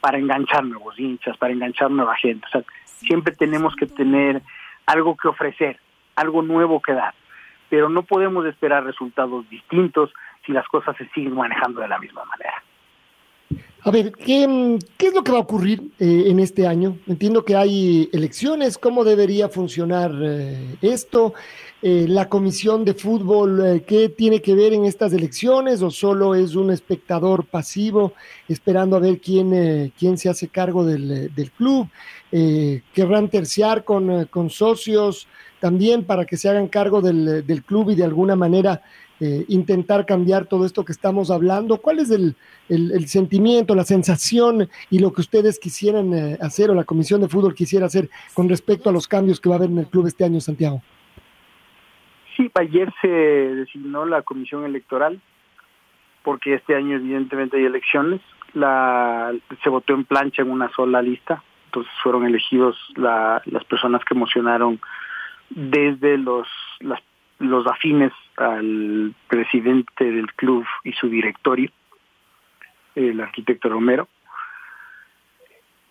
para 0.00 0.18
enganchar 0.18 0.64
nuevos 0.64 0.98
hinchas, 0.98 1.36
para 1.36 1.52
enganchar 1.52 1.90
nueva 1.90 2.14
gente. 2.16 2.46
O 2.46 2.50
sea, 2.50 2.62
siempre 2.84 3.34
tenemos 3.34 3.74
que 3.74 3.86
tener 3.86 4.40
algo 4.86 5.16
que 5.16 5.28
ofrecer, 5.28 5.80
algo 6.14 6.42
nuevo 6.42 6.80
que 6.80 6.92
dar, 6.92 7.12
pero 7.68 7.88
no 7.88 8.02
podemos 8.02 8.46
esperar 8.46 8.84
resultados 8.84 9.48
distintos 9.48 10.12
si 10.44 10.52
las 10.52 10.66
cosas 10.68 10.96
se 10.96 11.08
siguen 11.10 11.34
manejando 11.34 11.80
de 11.80 11.88
la 11.88 11.98
misma 11.98 12.24
manera. 12.24 12.62
A 13.86 13.92
ver, 13.92 14.10
¿qué, 14.10 14.42
es 14.98 15.14
lo 15.14 15.22
que 15.22 15.30
va 15.30 15.38
a 15.38 15.42
ocurrir 15.42 15.92
eh, 16.00 16.24
en 16.26 16.40
este 16.40 16.66
año? 16.66 16.98
Entiendo 17.06 17.44
que 17.44 17.54
hay 17.54 18.10
elecciones, 18.12 18.78
¿cómo 18.78 19.04
debería 19.04 19.48
funcionar 19.48 20.10
eh, 20.20 20.76
esto? 20.82 21.34
Eh, 21.82 22.06
la 22.08 22.28
comisión 22.28 22.84
de 22.84 22.94
fútbol, 22.94 23.84
¿qué 23.86 24.08
tiene 24.08 24.42
que 24.42 24.56
ver 24.56 24.72
en 24.72 24.86
estas 24.86 25.12
elecciones 25.12 25.82
o 25.82 25.92
solo 25.92 26.34
es 26.34 26.56
un 26.56 26.72
espectador 26.72 27.44
pasivo 27.44 28.14
esperando 28.48 28.96
a 28.96 28.98
ver 28.98 29.20
quién, 29.20 29.92
quién 29.96 30.18
se 30.18 30.30
hace 30.30 30.48
cargo 30.48 30.84
del, 30.84 31.32
del 31.32 31.50
club? 31.52 31.88
¿Querrán 32.32 33.28
terciar 33.28 33.84
con, 33.84 34.24
con, 34.24 34.50
socios 34.50 35.28
también 35.60 36.04
para 36.04 36.24
que 36.24 36.36
se 36.36 36.48
hagan 36.48 36.68
cargo 36.68 37.00
del, 37.00 37.46
del 37.46 37.62
club 37.62 37.90
y 37.90 37.94
de 37.94 38.04
alguna 38.04 38.36
manera 38.36 38.82
eh, 39.18 39.46
intentar 39.48 40.04
cambiar 40.04 40.44
todo 40.44 40.66
esto 40.66 40.84
que 40.84 40.92
estamos 40.92 41.30
hablando? 41.30 41.78
¿Cuál 41.78 42.00
es 42.00 42.10
el, 42.10 42.36
sentimiento, 43.06 43.74
la 43.74 43.84
sensación 43.84 44.68
y 44.90 44.98
lo 44.98 45.10
que 45.12 45.22
ustedes 45.22 45.58
quisieran 45.58 46.12
eh, 46.12 46.38
hacer 46.42 46.70
o 46.70 46.74
la 46.74 46.84
Comisión 46.84 47.22
de 47.22 47.28
Fútbol 47.28 47.54
quisiera 47.54 47.86
hacer 47.86 48.10
con 48.34 48.46
respecto 48.46 48.90
a 48.90 48.92
los 48.92 49.08
cambios 49.08 49.40
que 49.40 49.48
va 49.48 49.54
a 49.54 49.58
haber 49.58 49.70
en 49.70 49.78
el 49.78 49.86
club 49.86 50.06
este 50.06 50.24
año, 50.24 50.38
Santiago? 50.40 50.82
Sí, 52.36 52.50
ayer 52.56 52.92
se 53.00 53.08
designó 53.08 54.04
la 54.04 54.20
Comisión 54.20 54.66
Electoral 54.66 55.18
porque 56.22 56.52
este 56.52 56.74
año 56.74 56.96
evidentemente 56.96 57.56
hay 57.56 57.64
elecciones. 57.64 58.20
La, 58.52 59.32
se 59.64 59.70
votó 59.70 59.94
en 59.94 60.04
plancha 60.04 60.42
en 60.42 60.50
una 60.50 60.70
sola 60.72 61.00
lista, 61.00 61.42
entonces 61.66 61.92
fueron 62.02 62.26
elegidos 62.26 62.76
las 62.96 63.64
personas 63.64 64.04
que 64.04 64.12
emocionaron 64.12 64.78
desde 65.50 66.18
los 66.18 66.48
las 66.80 67.00
los 67.38 67.66
afines 67.66 68.12
al 68.36 69.14
presidente 69.28 70.04
del 70.04 70.32
club 70.34 70.64
y 70.84 70.92
su 70.92 71.08
directorio, 71.08 71.70
el 72.94 73.20
arquitecto 73.20 73.68
Romero. 73.68 74.08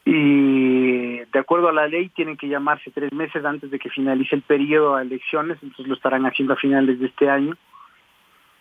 Y 0.05 1.17
de 1.17 1.39
acuerdo 1.39 1.69
a 1.69 1.73
la 1.73 1.87
ley 1.87 2.09
tienen 2.09 2.37
que 2.37 2.47
llamarse 2.47 2.91
tres 2.91 3.11
meses 3.11 3.43
antes 3.43 3.71
de 3.71 3.79
que 3.79 3.89
finalice 3.89 4.35
el 4.35 4.43
periodo 4.43 4.95
a 4.95 5.01
elecciones, 5.01 5.57
entonces 5.61 5.87
lo 5.87 5.95
estarán 5.95 6.25
haciendo 6.25 6.53
a 6.53 6.57
finales 6.57 6.99
de 6.99 7.07
este 7.07 7.29
año 7.29 7.55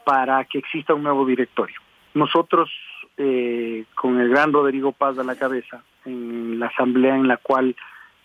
para 0.05 0.45
que 0.45 0.59
exista 0.59 0.95
un 0.95 1.03
nuevo 1.03 1.27
directorio. 1.27 1.77
Nosotros, 2.15 2.71
eh, 3.17 3.85
con 3.95 4.21
el 4.21 4.29
gran 4.29 4.53
Rodrigo 4.53 4.93
Paz 4.93 5.19
a 5.19 5.25
la 5.25 5.37
cabeza, 5.37 5.83
en 6.05 6.59
la 6.59 6.67
asamblea 6.67 7.17
en 7.17 7.29
la 7.29 7.37
cual 7.39 7.75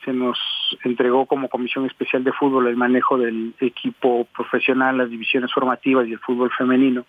se 0.03 0.13
nos 0.13 0.39
entregó 0.83 1.25
como 1.25 1.49
Comisión 1.49 1.85
Especial 1.85 2.23
de 2.23 2.31
Fútbol 2.31 2.67
el 2.67 2.77
manejo 2.77 3.17
del 3.17 3.53
equipo 3.59 4.25
profesional, 4.25 4.97
las 4.97 5.09
divisiones 5.09 5.51
formativas 5.53 6.07
y 6.07 6.13
el 6.13 6.19
fútbol 6.19 6.51
femenino. 6.57 7.05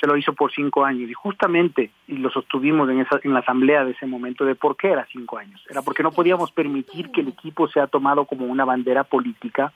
Se 0.00 0.06
lo 0.06 0.16
hizo 0.16 0.32
por 0.32 0.50
cinco 0.50 0.84
años 0.84 1.10
y 1.10 1.12
justamente, 1.12 1.90
y 2.08 2.16
lo 2.16 2.30
sostuvimos 2.30 2.88
en, 2.88 3.00
esa, 3.00 3.20
en 3.22 3.34
la 3.34 3.40
asamblea 3.40 3.84
de 3.84 3.92
ese 3.92 4.06
momento, 4.06 4.46
de 4.46 4.54
por 4.54 4.76
qué 4.76 4.88
era 4.88 5.06
cinco 5.12 5.36
años. 5.36 5.62
Era 5.68 5.82
porque 5.82 6.02
no 6.02 6.10
podíamos 6.10 6.52
permitir 6.52 7.10
que 7.10 7.20
el 7.20 7.28
equipo 7.28 7.68
sea 7.68 7.86
tomado 7.86 8.24
como 8.24 8.46
una 8.46 8.64
bandera 8.64 9.04
política 9.04 9.72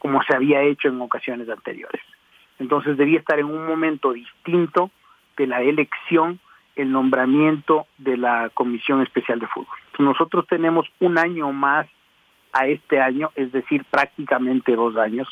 como 0.00 0.22
se 0.22 0.34
había 0.34 0.62
hecho 0.62 0.88
en 0.88 1.00
ocasiones 1.00 1.48
anteriores. 1.48 2.02
Entonces 2.58 2.96
debía 2.96 3.18
estar 3.18 3.38
en 3.38 3.46
un 3.46 3.66
momento 3.66 4.12
distinto 4.12 4.90
de 5.36 5.46
la 5.46 5.62
elección 5.62 6.40
el 6.78 6.92
nombramiento 6.92 7.86
de 7.98 8.16
la 8.16 8.50
Comisión 8.54 9.02
Especial 9.02 9.40
de 9.40 9.48
Fútbol. 9.48 9.76
Nosotros 9.98 10.46
tenemos 10.46 10.86
un 11.00 11.18
año 11.18 11.52
más 11.52 11.86
a 12.52 12.66
este 12.68 13.00
año, 13.00 13.30
es 13.34 13.50
decir, 13.52 13.84
prácticamente 13.90 14.76
dos 14.76 14.96
años, 14.96 15.28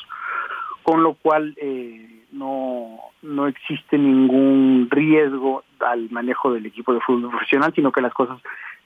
con 0.83 1.03
lo 1.03 1.13
cual 1.13 1.55
eh, 1.57 2.25
no, 2.33 2.99
no 3.21 3.47
existe 3.47 3.97
ningún 3.97 4.89
riesgo 4.91 5.63
al 5.79 6.09
manejo 6.11 6.53
del 6.53 6.65
equipo 6.65 6.93
de 6.93 6.99
fútbol 6.99 7.31
profesional, 7.31 7.73
sino 7.73 7.93
que 7.93 8.01
las 8.01 8.13
cosas 8.13 8.39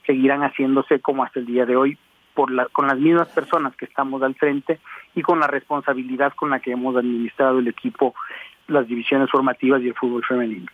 seguirán 0.06 0.42
haciéndose 0.42 1.00
como 1.00 1.24
hasta 1.24 1.40
el 1.40 1.46
día 1.46 1.66
de 1.66 1.76
hoy 1.76 1.98
por 2.34 2.50
la, 2.52 2.66
con 2.66 2.86
las 2.86 2.98
mismas 2.98 3.28
personas 3.28 3.74
que 3.76 3.86
estamos 3.86 4.22
al 4.22 4.36
frente 4.36 4.78
y 5.16 5.22
con 5.22 5.40
la 5.40 5.48
responsabilidad 5.48 6.32
con 6.34 6.50
la 6.50 6.60
que 6.60 6.70
hemos 6.70 6.96
administrado 6.96 7.58
el 7.58 7.68
equipo, 7.68 8.14
las 8.68 8.86
divisiones 8.86 9.30
formativas 9.30 9.82
y 9.82 9.88
el 9.88 9.94
fútbol 9.94 10.24
femenino 10.24 10.70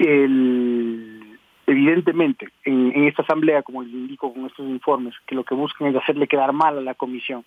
el, 0.00 1.38
evidentemente, 1.66 2.48
en, 2.64 3.04
esta 3.04 3.22
asamblea, 3.22 3.62
como 3.62 3.82
les 3.82 3.92
indico 3.92 4.32
con 4.32 4.46
estos 4.46 4.66
informes, 4.66 5.14
que 5.26 5.34
lo 5.34 5.44
que 5.44 5.54
buscan 5.54 5.88
es 5.88 5.96
hacerle 5.96 6.26
quedar 6.26 6.52
mal 6.52 6.78
a 6.78 6.80
la 6.80 6.94
comisión, 6.94 7.44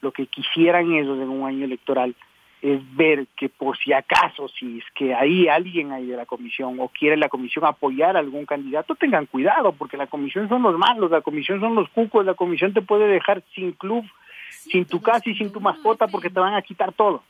lo 0.00 0.12
que 0.12 0.26
quisieran 0.26 0.92
ellos 0.92 1.18
en 1.20 1.28
un 1.28 1.46
año 1.46 1.64
electoral 1.64 2.14
es 2.60 2.80
ver 2.96 3.26
que 3.36 3.48
por 3.50 3.76
si 3.76 3.92
acaso, 3.92 4.48
si 4.48 4.78
es 4.78 4.84
que 4.94 5.14
hay 5.14 5.48
alguien 5.48 5.92
ahí 5.92 6.06
de 6.06 6.16
la 6.16 6.24
comisión 6.24 6.76
o 6.80 6.88
quiere 6.88 7.16
la 7.16 7.28
comisión 7.28 7.64
apoyar 7.66 8.16
a 8.16 8.20
algún 8.20 8.46
candidato, 8.46 8.94
tengan 8.94 9.26
cuidado, 9.26 9.72
porque 9.72 9.98
la 9.98 10.06
comisión 10.06 10.48
son 10.48 10.62
los 10.62 10.78
malos, 10.78 11.10
la 11.10 11.20
comisión 11.20 11.60
son 11.60 11.74
los 11.74 11.88
cucos, 11.90 12.24
la 12.24 12.34
comisión 12.34 12.72
te 12.72 12.80
puede 12.80 13.06
dejar 13.06 13.42
sin 13.54 13.72
club, 13.72 14.04
sin 14.50 14.86
tu 14.86 15.00
casa 15.02 15.28
y 15.28 15.34
sin 15.34 15.52
tu 15.52 15.60
mascota 15.60 16.06
porque 16.08 16.30
te 16.30 16.40
van 16.40 16.54
a 16.54 16.62
quitar 16.62 16.92
todo. 16.92 17.22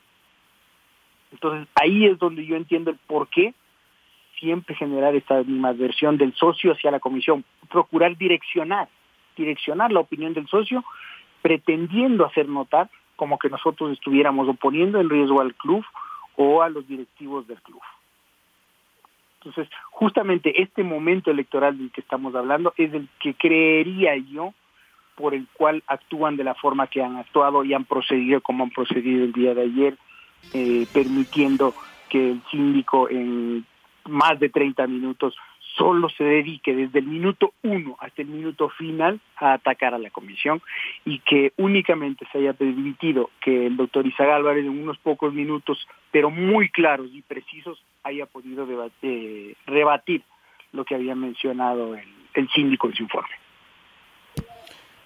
Entonces 1.32 1.66
ahí 1.74 2.06
es 2.06 2.18
donde 2.18 2.46
yo 2.46 2.54
entiendo 2.54 2.92
el 2.92 2.98
por 3.06 3.28
qué 3.28 3.54
siempre 4.38 4.74
generar 4.74 5.14
esta 5.14 5.42
versión 5.76 6.16
del 6.18 6.34
socio 6.34 6.72
hacia 6.72 6.90
la 6.90 7.00
comisión, 7.00 7.44
procurar 7.70 8.16
direccionar, 8.16 8.88
direccionar 9.36 9.92
la 9.92 10.00
opinión 10.00 10.34
del 10.34 10.46
socio, 10.48 10.84
pretendiendo 11.42 12.24
hacer 12.24 12.48
notar 12.48 12.88
como 13.16 13.38
que 13.38 13.48
nosotros 13.48 13.92
estuviéramos 13.92 14.48
oponiendo 14.48 15.00
en 15.00 15.10
riesgo 15.10 15.40
al 15.40 15.54
club 15.54 15.84
o 16.36 16.62
a 16.62 16.68
los 16.68 16.86
directivos 16.88 17.46
del 17.46 17.60
club. 17.62 17.80
Entonces, 19.38 19.68
justamente 19.90 20.62
este 20.62 20.82
momento 20.82 21.30
electoral 21.30 21.76
del 21.76 21.90
que 21.90 22.00
estamos 22.00 22.34
hablando 22.34 22.72
es 22.76 22.92
el 22.94 23.08
que 23.20 23.34
creería 23.34 24.16
yo 24.16 24.54
por 25.16 25.34
el 25.34 25.46
cual 25.52 25.82
actúan 25.86 26.36
de 26.36 26.44
la 26.44 26.54
forma 26.54 26.86
que 26.86 27.02
han 27.02 27.16
actuado 27.16 27.62
y 27.62 27.74
han 27.74 27.84
procedido 27.84 28.40
como 28.40 28.64
han 28.64 28.70
procedido 28.70 29.24
el 29.24 29.32
día 29.32 29.54
de 29.54 29.62
ayer, 29.62 29.98
eh, 30.54 30.86
permitiendo 30.92 31.74
que 32.08 32.32
el 32.32 32.42
síndico 32.50 33.08
en 33.08 33.64
más 34.06 34.38
de 34.38 34.48
30 34.48 34.86
minutos 34.86 35.34
solo 35.76 36.08
se 36.08 36.24
dedique 36.24 36.74
desde 36.74 37.00
el 37.00 37.06
minuto 37.06 37.52
uno 37.62 37.96
hasta 38.00 38.22
el 38.22 38.28
minuto 38.28 38.68
final 38.70 39.20
a 39.36 39.54
atacar 39.54 39.94
a 39.94 39.98
la 39.98 40.10
comisión 40.10 40.62
y 41.04 41.18
que 41.20 41.52
únicamente 41.56 42.26
se 42.30 42.38
haya 42.38 42.52
permitido 42.52 43.30
que 43.40 43.66
el 43.66 43.76
doctor 43.76 44.06
Isaac 44.06 44.28
Álvarez 44.28 44.64
en 44.64 44.80
unos 44.80 44.98
pocos 44.98 45.34
minutos, 45.34 45.86
pero 46.10 46.30
muy 46.30 46.68
claros 46.68 47.08
y 47.12 47.22
precisos, 47.22 47.82
haya 48.02 48.26
podido 48.26 48.66
eh, 49.02 49.54
rebatir 49.66 50.22
lo 50.72 50.84
que 50.84 50.94
había 50.94 51.14
mencionado 51.14 51.94
el, 51.94 52.08
el 52.34 52.48
síndico 52.50 52.88
en 52.88 52.94
su 52.94 53.02
informe. 53.02 53.34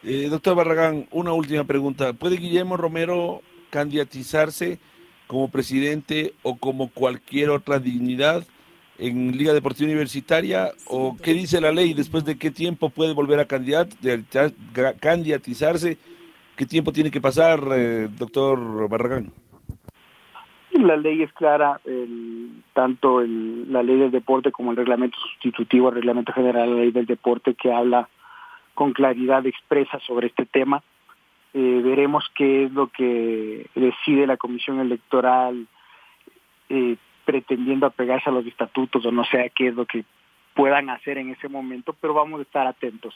Eh, 0.03 0.29
doctor 0.31 0.55
Barragán, 0.55 1.07
una 1.11 1.33
última 1.33 1.65
pregunta. 1.65 2.13
¿Puede 2.13 2.37
Guillermo 2.37 2.77
Romero 2.77 3.43
candidatizarse 3.71 4.79
como 5.27 5.51
presidente 5.51 6.35
o 6.43 6.57
como 6.57 6.91
cualquier 6.91 7.51
otra 7.51 7.79
dignidad 7.79 8.47
en 8.99 9.37
Liga 9.37 9.53
Deportiva 9.53 9.89
Universitaria? 9.89 10.71
¿O 10.87 11.17
qué 11.17 11.33
dice 11.33 11.61
la 11.61 11.73
ley? 11.73 11.95
¿Después 11.95 12.25
de 12.25 12.37
qué 12.37 12.51
tiempo 12.51 12.91
puede 12.91 13.15
volver 13.15 13.39
a 13.41 13.47
candidatizarse? 13.47 15.99
¿Qué 16.57 16.67
tiempo 16.67 16.93
tiene 16.93 17.11
que 17.11 17.21
pasar, 17.21 17.61
eh, 17.73 18.09
doctor 18.19 18.89
Barragán? 18.89 19.33
La 20.73 20.97
ley 20.97 21.23
es 21.23 21.33
clara, 21.33 21.81
el, 21.85 22.63
tanto 22.73 23.21
la 23.21 23.83
ley 23.83 23.97
del 23.97 24.11
deporte 24.11 24.51
como 24.53 24.73
el 24.73 24.77
reglamento 24.77 25.17
sustitutivo, 25.19 25.89
el 25.89 25.97
reglamento 25.97 26.33
general 26.33 26.69
de 26.69 26.75
la 26.75 26.81
ley 26.83 26.91
del 26.91 27.07
deporte 27.07 27.55
que 27.55 27.73
habla 27.73 28.09
con 28.75 28.93
claridad 28.93 29.47
expresa 29.47 29.99
sobre 30.07 30.29
este 30.29 30.47
tema. 30.47 30.83
Eh, 31.55 31.81
veremos 31.83 32.31
qué 32.35 32.65
es 32.65 32.73
lo 32.73 32.89
que 32.89 33.67
decide 33.75 34.27
la 34.27 34.37
comisión 34.37 34.81
electoral 34.81 35.67
eh, 36.69 36.97
pretendiendo 37.29 37.85
apegarse 37.85 38.31
a 38.31 38.33
los 38.33 38.47
estatutos 38.47 39.05
o 39.05 39.13
no 39.13 39.23
sé 39.27 39.53
qué 39.55 39.69
es 39.69 39.75
lo 39.75 39.85
que 39.85 40.03
puedan 40.55 40.89
hacer 40.89 41.19
en 41.19 41.29
ese 41.29 41.47
momento, 41.47 41.95
pero 42.01 42.15
vamos 42.15 42.41
a 42.41 42.43
estar 42.45 42.67
atentos. 42.67 43.15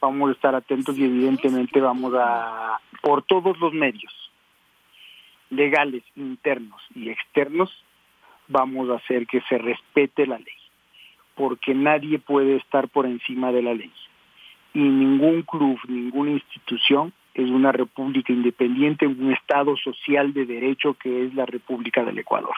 Vamos 0.00 0.30
a 0.30 0.32
estar 0.32 0.56
atentos 0.56 0.98
y 0.98 1.04
evidentemente 1.04 1.80
vamos 1.80 2.12
a, 2.18 2.80
por 3.02 3.22
todos 3.22 3.56
los 3.60 3.72
medios, 3.72 4.12
legales, 5.50 6.02
internos 6.16 6.82
y 6.92 7.08
externos, 7.08 7.70
vamos 8.48 8.90
a 8.90 8.96
hacer 8.96 9.28
que 9.28 9.40
se 9.42 9.58
respete 9.58 10.26
la 10.26 10.38
ley, 10.38 10.58
porque 11.36 11.72
nadie 11.72 12.18
puede 12.18 12.56
estar 12.56 12.88
por 12.88 13.06
encima 13.06 13.52
de 13.52 13.62
la 13.62 13.74
ley. 13.74 13.92
Y 14.74 14.80
ningún 14.80 15.42
club, 15.42 15.78
ninguna 15.86 16.32
institución 16.32 17.12
es 17.32 17.48
una 17.48 17.70
república 17.70 18.32
independiente, 18.32 19.06
un 19.06 19.32
estado 19.32 19.76
social 19.76 20.32
de 20.34 20.46
derecho 20.46 20.94
que 20.94 21.26
es 21.26 21.34
la 21.34 21.46
República 21.46 22.02
del 22.02 22.18
Ecuador, 22.18 22.56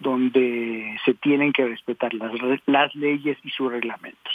donde 0.00 0.98
se 1.04 1.14
tienen 1.14 1.52
que 1.52 1.66
respetar 1.66 2.12
las, 2.14 2.32
las 2.66 2.94
leyes 2.94 3.38
y 3.44 3.50
sus 3.50 3.70
reglamentos. 3.70 4.34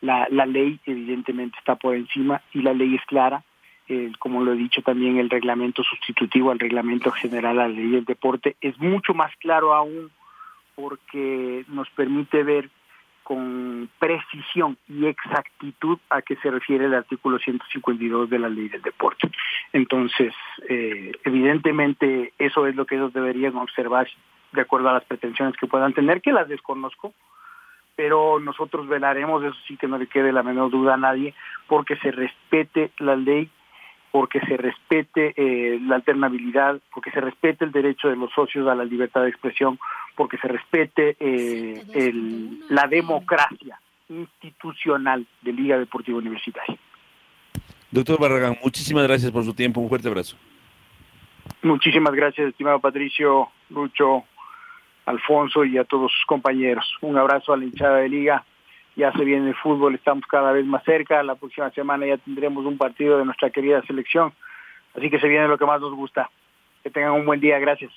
La, 0.00 0.26
la, 0.30 0.44
ley 0.44 0.78
evidentemente 0.84 1.56
está 1.58 1.76
por 1.76 1.94
encima 1.94 2.42
y 2.52 2.62
la 2.62 2.74
ley 2.74 2.94
es 2.94 3.04
clara, 3.06 3.42
como 4.18 4.42
lo 4.42 4.52
he 4.52 4.56
dicho 4.56 4.82
también 4.82 5.18
el 5.18 5.28
reglamento 5.28 5.82
sustitutivo 5.82 6.50
al 6.50 6.58
reglamento 6.58 7.10
general 7.10 7.58
a 7.58 7.68
la 7.68 7.74
ley 7.74 7.90
del 7.90 8.04
deporte 8.04 8.56
es 8.60 8.78
mucho 8.78 9.12
más 9.12 9.30
claro 9.36 9.74
aún 9.74 10.10
porque 10.74 11.64
nos 11.68 11.88
permite 11.90 12.42
ver 12.42 12.70
con 13.22 13.88
precisión 13.98 14.76
y 14.88 15.06
exactitud 15.06 15.98
a 16.10 16.22
qué 16.22 16.36
se 16.36 16.50
refiere 16.50 16.86
el 16.86 16.94
artículo 16.94 17.38
152 17.38 18.28
de 18.28 18.38
la 18.38 18.48
ley 18.50 18.68
del 18.68 18.82
deporte. 18.82 19.30
Entonces, 19.72 20.34
eh, 20.68 21.12
evidentemente, 21.24 22.34
eso 22.38 22.66
es 22.66 22.76
lo 22.76 22.84
que 22.84 22.96
ellos 22.96 23.14
deberían 23.14 23.56
observar 23.56 24.08
de 24.54 24.62
acuerdo 24.62 24.88
a 24.88 24.94
las 24.94 25.04
pretensiones 25.04 25.56
que 25.56 25.66
puedan 25.66 25.92
tener, 25.92 26.22
que 26.22 26.32
las 26.32 26.48
desconozco, 26.48 27.12
pero 27.96 28.40
nosotros 28.40 28.88
velaremos, 28.88 29.44
eso 29.44 29.56
sí 29.68 29.76
que 29.76 29.86
no 29.86 29.98
le 29.98 30.06
quede 30.06 30.32
la 30.32 30.42
menor 30.42 30.70
duda 30.70 30.94
a 30.94 30.98
nadie, 30.98 31.34
porque 31.68 31.96
se 31.96 32.10
respete 32.10 32.90
la 32.98 33.16
ley 33.16 33.50
porque 34.14 34.38
se 34.46 34.56
respete 34.56 35.34
eh, 35.36 35.80
la 35.80 35.96
alternabilidad, 35.96 36.80
porque 36.94 37.10
se 37.10 37.20
respete 37.20 37.64
el 37.64 37.72
derecho 37.72 38.06
de 38.06 38.14
los 38.14 38.30
socios 38.32 38.68
a 38.68 38.74
la 38.76 38.84
libertad 38.84 39.22
de 39.22 39.28
expresión, 39.28 39.76
porque 40.14 40.38
se 40.38 40.46
respete 40.46 41.16
eh, 41.18 41.82
el, 41.94 42.60
la 42.68 42.86
democracia 42.86 43.76
institucional 44.08 45.26
de 45.42 45.52
Liga 45.52 45.76
Deportiva 45.78 46.18
Universitaria. 46.18 46.78
Doctor 47.90 48.20
Barragán, 48.20 48.56
muchísimas 48.62 49.02
gracias 49.02 49.32
por 49.32 49.42
su 49.42 49.52
tiempo, 49.52 49.80
un 49.80 49.88
fuerte 49.88 50.06
abrazo. 50.06 50.36
Muchísimas 51.62 52.14
gracias, 52.14 52.50
estimado 52.50 52.78
Patricio, 52.78 53.48
Lucho, 53.70 54.22
Alfonso 55.06 55.64
y 55.64 55.78
a 55.78 55.84
todos 55.84 56.12
sus 56.12 56.26
compañeros. 56.26 56.84
Un 57.00 57.18
abrazo 57.18 57.52
a 57.52 57.56
la 57.56 57.64
hinchada 57.64 57.98
de 57.98 58.08
Liga 58.08 58.44
ya 58.96 59.12
se 59.12 59.24
viene 59.24 59.48
el 59.48 59.56
fútbol, 59.56 59.94
estamos 59.94 60.24
cada 60.30 60.52
vez 60.52 60.64
más 60.64 60.84
cerca, 60.84 61.22
la 61.22 61.34
próxima 61.34 61.70
semana 61.70 62.06
ya 62.06 62.16
tendremos 62.18 62.64
un 62.64 62.78
partido 62.78 63.18
de 63.18 63.24
nuestra 63.24 63.50
querida 63.50 63.82
selección, 63.86 64.32
así 64.96 65.10
que 65.10 65.18
se 65.18 65.28
viene 65.28 65.48
lo 65.48 65.58
que 65.58 65.66
más 65.66 65.80
nos 65.80 65.94
gusta. 65.94 66.30
Que 66.82 66.90
tengan 66.90 67.12
un 67.12 67.26
buen 67.26 67.40
día, 67.40 67.58
gracias. 67.58 67.92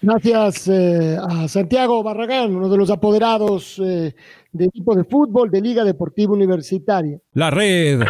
Gracias 0.00 0.68
eh, 0.68 1.16
a 1.16 1.48
Santiago 1.48 2.02
Barragán, 2.02 2.54
uno 2.54 2.68
de 2.68 2.76
los 2.76 2.90
apoderados 2.90 3.78
eh, 3.78 4.14
del 4.52 4.68
equipo 4.68 4.94
de 4.94 5.04
fútbol 5.04 5.50
de 5.50 5.62
Liga 5.62 5.84
Deportiva 5.84 6.34
Universitaria. 6.34 7.18
La 7.32 7.50
red 7.50 8.02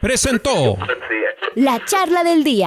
presentó 0.00 0.78
la 1.56 1.84
charla 1.84 2.24
del 2.24 2.42
día. 2.42 2.66